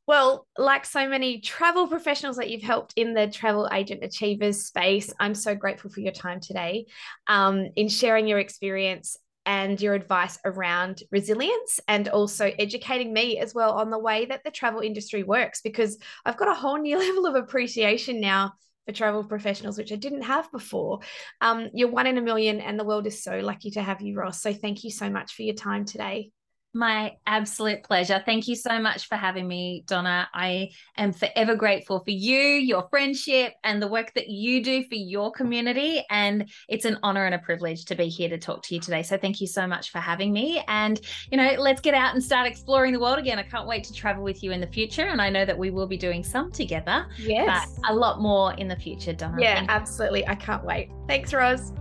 Well, 0.06 0.46
like 0.58 0.84
so 0.86 1.08
many 1.08 1.40
travel 1.40 1.86
professionals 1.86 2.36
that 2.36 2.50
you've 2.50 2.62
helped 2.62 2.94
in 2.96 3.14
the 3.14 3.28
travel 3.28 3.68
agent 3.72 4.02
achievers 4.02 4.64
space, 4.64 5.12
I'm 5.20 5.34
so 5.34 5.54
grateful 5.54 5.90
for 5.90 6.00
your 6.00 6.12
time 6.12 6.40
today 6.40 6.86
um, 7.28 7.68
in 7.76 7.88
sharing 7.88 8.26
your 8.26 8.38
experience 8.38 9.16
and 9.46 9.80
your 9.80 9.94
advice 9.94 10.38
around 10.44 11.02
resilience 11.10 11.80
and 11.88 12.08
also 12.08 12.52
educating 12.58 13.12
me 13.12 13.38
as 13.38 13.54
well 13.54 13.72
on 13.72 13.90
the 13.90 13.98
way 13.98 14.26
that 14.26 14.42
the 14.44 14.50
travel 14.50 14.80
industry 14.80 15.22
works 15.22 15.60
because 15.60 15.98
I've 16.24 16.36
got 16.36 16.48
a 16.48 16.54
whole 16.54 16.78
new 16.78 16.98
level 17.06 17.26
of 17.26 17.36
appreciation 17.36 18.20
now 18.20 18.54
for 18.90 18.96
travel 18.96 19.24
professionals, 19.24 19.78
which 19.78 19.92
I 19.92 19.96
didn't 19.96 20.22
have 20.22 20.50
before. 20.50 21.00
Um, 21.40 21.70
you're 21.72 21.90
one 21.90 22.06
in 22.06 22.18
a 22.18 22.22
million, 22.22 22.60
and 22.60 22.78
the 22.78 22.84
world 22.84 23.06
is 23.06 23.22
so 23.22 23.38
lucky 23.38 23.70
to 23.72 23.82
have 23.82 24.00
you, 24.00 24.16
Roz. 24.16 24.40
So 24.40 24.52
thank 24.52 24.84
you 24.84 24.90
so 24.90 25.08
much 25.08 25.34
for 25.34 25.42
your 25.42 25.54
time 25.54 25.84
today. 25.84 26.30
My 26.72 27.16
absolute 27.26 27.82
pleasure. 27.82 28.22
Thank 28.24 28.46
you 28.46 28.54
so 28.54 28.78
much 28.78 29.08
for 29.08 29.16
having 29.16 29.48
me, 29.48 29.82
Donna. 29.88 30.28
I 30.32 30.70
am 30.96 31.12
forever 31.12 31.56
grateful 31.56 31.98
for 32.04 32.12
you, 32.12 32.38
your 32.38 32.86
friendship, 32.90 33.54
and 33.64 33.82
the 33.82 33.88
work 33.88 34.12
that 34.14 34.28
you 34.28 34.62
do 34.62 34.84
for 34.84 34.94
your 34.94 35.32
community. 35.32 36.04
And 36.10 36.48
it's 36.68 36.84
an 36.84 36.98
honor 37.02 37.24
and 37.26 37.34
a 37.34 37.40
privilege 37.40 37.86
to 37.86 37.96
be 37.96 38.08
here 38.08 38.28
to 38.28 38.38
talk 38.38 38.62
to 38.64 38.74
you 38.76 38.80
today. 38.80 39.02
So 39.02 39.16
thank 39.16 39.40
you 39.40 39.48
so 39.48 39.66
much 39.66 39.90
for 39.90 39.98
having 39.98 40.32
me. 40.32 40.62
And, 40.68 41.00
you 41.32 41.36
know, 41.36 41.56
let's 41.58 41.80
get 41.80 41.94
out 41.94 42.14
and 42.14 42.22
start 42.22 42.46
exploring 42.46 42.92
the 42.92 43.00
world 43.00 43.18
again. 43.18 43.40
I 43.40 43.42
can't 43.42 43.66
wait 43.66 43.82
to 43.84 43.92
travel 43.92 44.22
with 44.22 44.40
you 44.44 44.52
in 44.52 44.60
the 44.60 44.68
future. 44.68 45.06
And 45.08 45.20
I 45.20 45.28
know 45.28 45.44
that 45.44 45.58
we 45.58 45.70
will 45.70 45.88
be 45.88 45.96
doing 45.96 46.22
some 46.22 46.52
together. 46.52 47.08
Yes. 47.18 47.78
But 47.82 47.90
a 47.90 47.94
lot 47.94 48.20
more 48.20 48.54
in 48.54 48.68
the 48.68 48.76
future, 48.76 49.12
Donna. 49.12 49.38
Yeah, 49.40 49.66
absolutely. 49.68 50.26
I 50.28 50.36
can't 50.36 50.64
wait. 50.64 50.90
Thanks, 51.08 51.32
Roz. 51.32 51.72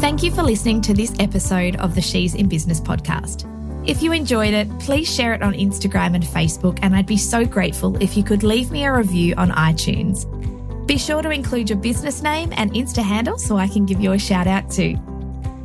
Thank 0.00 0.22
you 0.22 0.30
for 0.30 0.44
listening 0.44 0.80
to 0.82 0.94
this 0.94 1.12
episode 1.18 1.74
of 1.76 1.96
the 1.96 2.00
She's 2.00 2.36
in 2.36 2.48
Business 2.48 2.80
podcast. 2.80 3.44
If 3.84 4.00
you 4.00 4.12
enjoyed 4.12 4.54
it, 4.54 4.68
please 4.78 5.12
share 5.12 5.34
it 5.34 5.42
on 5.42 5.54
Instagram 5.54 6.14
and 6.14 6.22
Facebook, 6.22 6.78
and 6.82 6.94
I'd 6.94 7.04
be 7.04 7.16
so 7.16 7.44
grateful 7.44 8.00
if 8.00 8.16
you 8.16 8.22
could 8.22 8.44
leave 8.44 8.70
me 8.70 8.84
a 8.84 8.92
review 8.92 9.34
on 9.36 9.50
iTunes. 9.50 10.24
Be 10.86 10.98
sure 10.98 11.20
to 11.20 11.30
include 11.30 11.68
your 11.68 11.80
business 11.80 12.22
name 12.22 12.52
and 12.56 12.72
Insta 12.74 13.02
handle 13.02 13.38
so 13.38 13.56
I 13.56 13.66
can 13.66 13.86
give 13.86 14.00
you 14.00 14.12
a 14.12 14.20
shout 14.20 14.46
out 14.46 14.70
too. 14.70 14.96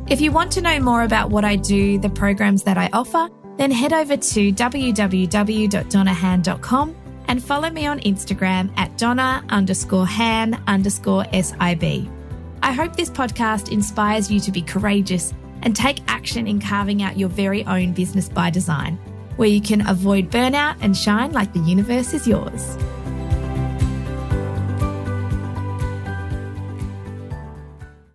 If 0.08 0.20
you 0.20 0.32
want 0.32 0.50
to 0.52 0.60
know 0.60 0.80
more 0.80 1.04
about 1.04 1.30
what 1.30 1.44
I 1.44 1.54
do, 1.54 2.00
the 2.00 2.10
programs 2.10 2.64
that 2.64 2.76
I 2.76 2.90
offer, 2.92 3.28
then 3.56 3.70
head 3.70 3.92
over 3.92 4.16
to 4.16 4.52
www.donnahan.com 4.52 6.96
and 7.28 7.42
follow 7.42 7.70
me 7.70 7.86
on 7.86 8.00
Instagram 8.00 8.72
at 8.76 8.98
donna 8.98 9.44
underscore 9.48 10.08
han 10.08 10.60
underscore 10.66 11.24
SIB. 11.32 12.10
I 12.64 12.72
hope 12.72 12.96
this 12.96 13.10
podcast 13.10 13.70
inspires 13.70 14.30
you 14.30 14.40
to 14.40 14.50
be 14.50 14.62
courageous 14.62 15.34
and 15.60 15.76
take 15.76 16.00
action 16.08 16.46
in 16.46 16.62
carving 16.62 17.02
out 17.02 17.18
your 17.18 17.28
very 17.28 17.62
own 17.66 17.92
business 17.92 18.26
by 18.26 18.48
design, 18.48 18.96
where 19.36 19.50
you 19.50 19.60
can 19.60 19.86
avoid 19.86 20.30
burnout 20.30 20.78
and 20.80 20.96
shine 20.96 21.32
like 21.32 21.52
the 21.52 21.58
universe 21.58 22.14
is 22.14 22.26
yours. 22.26 22.78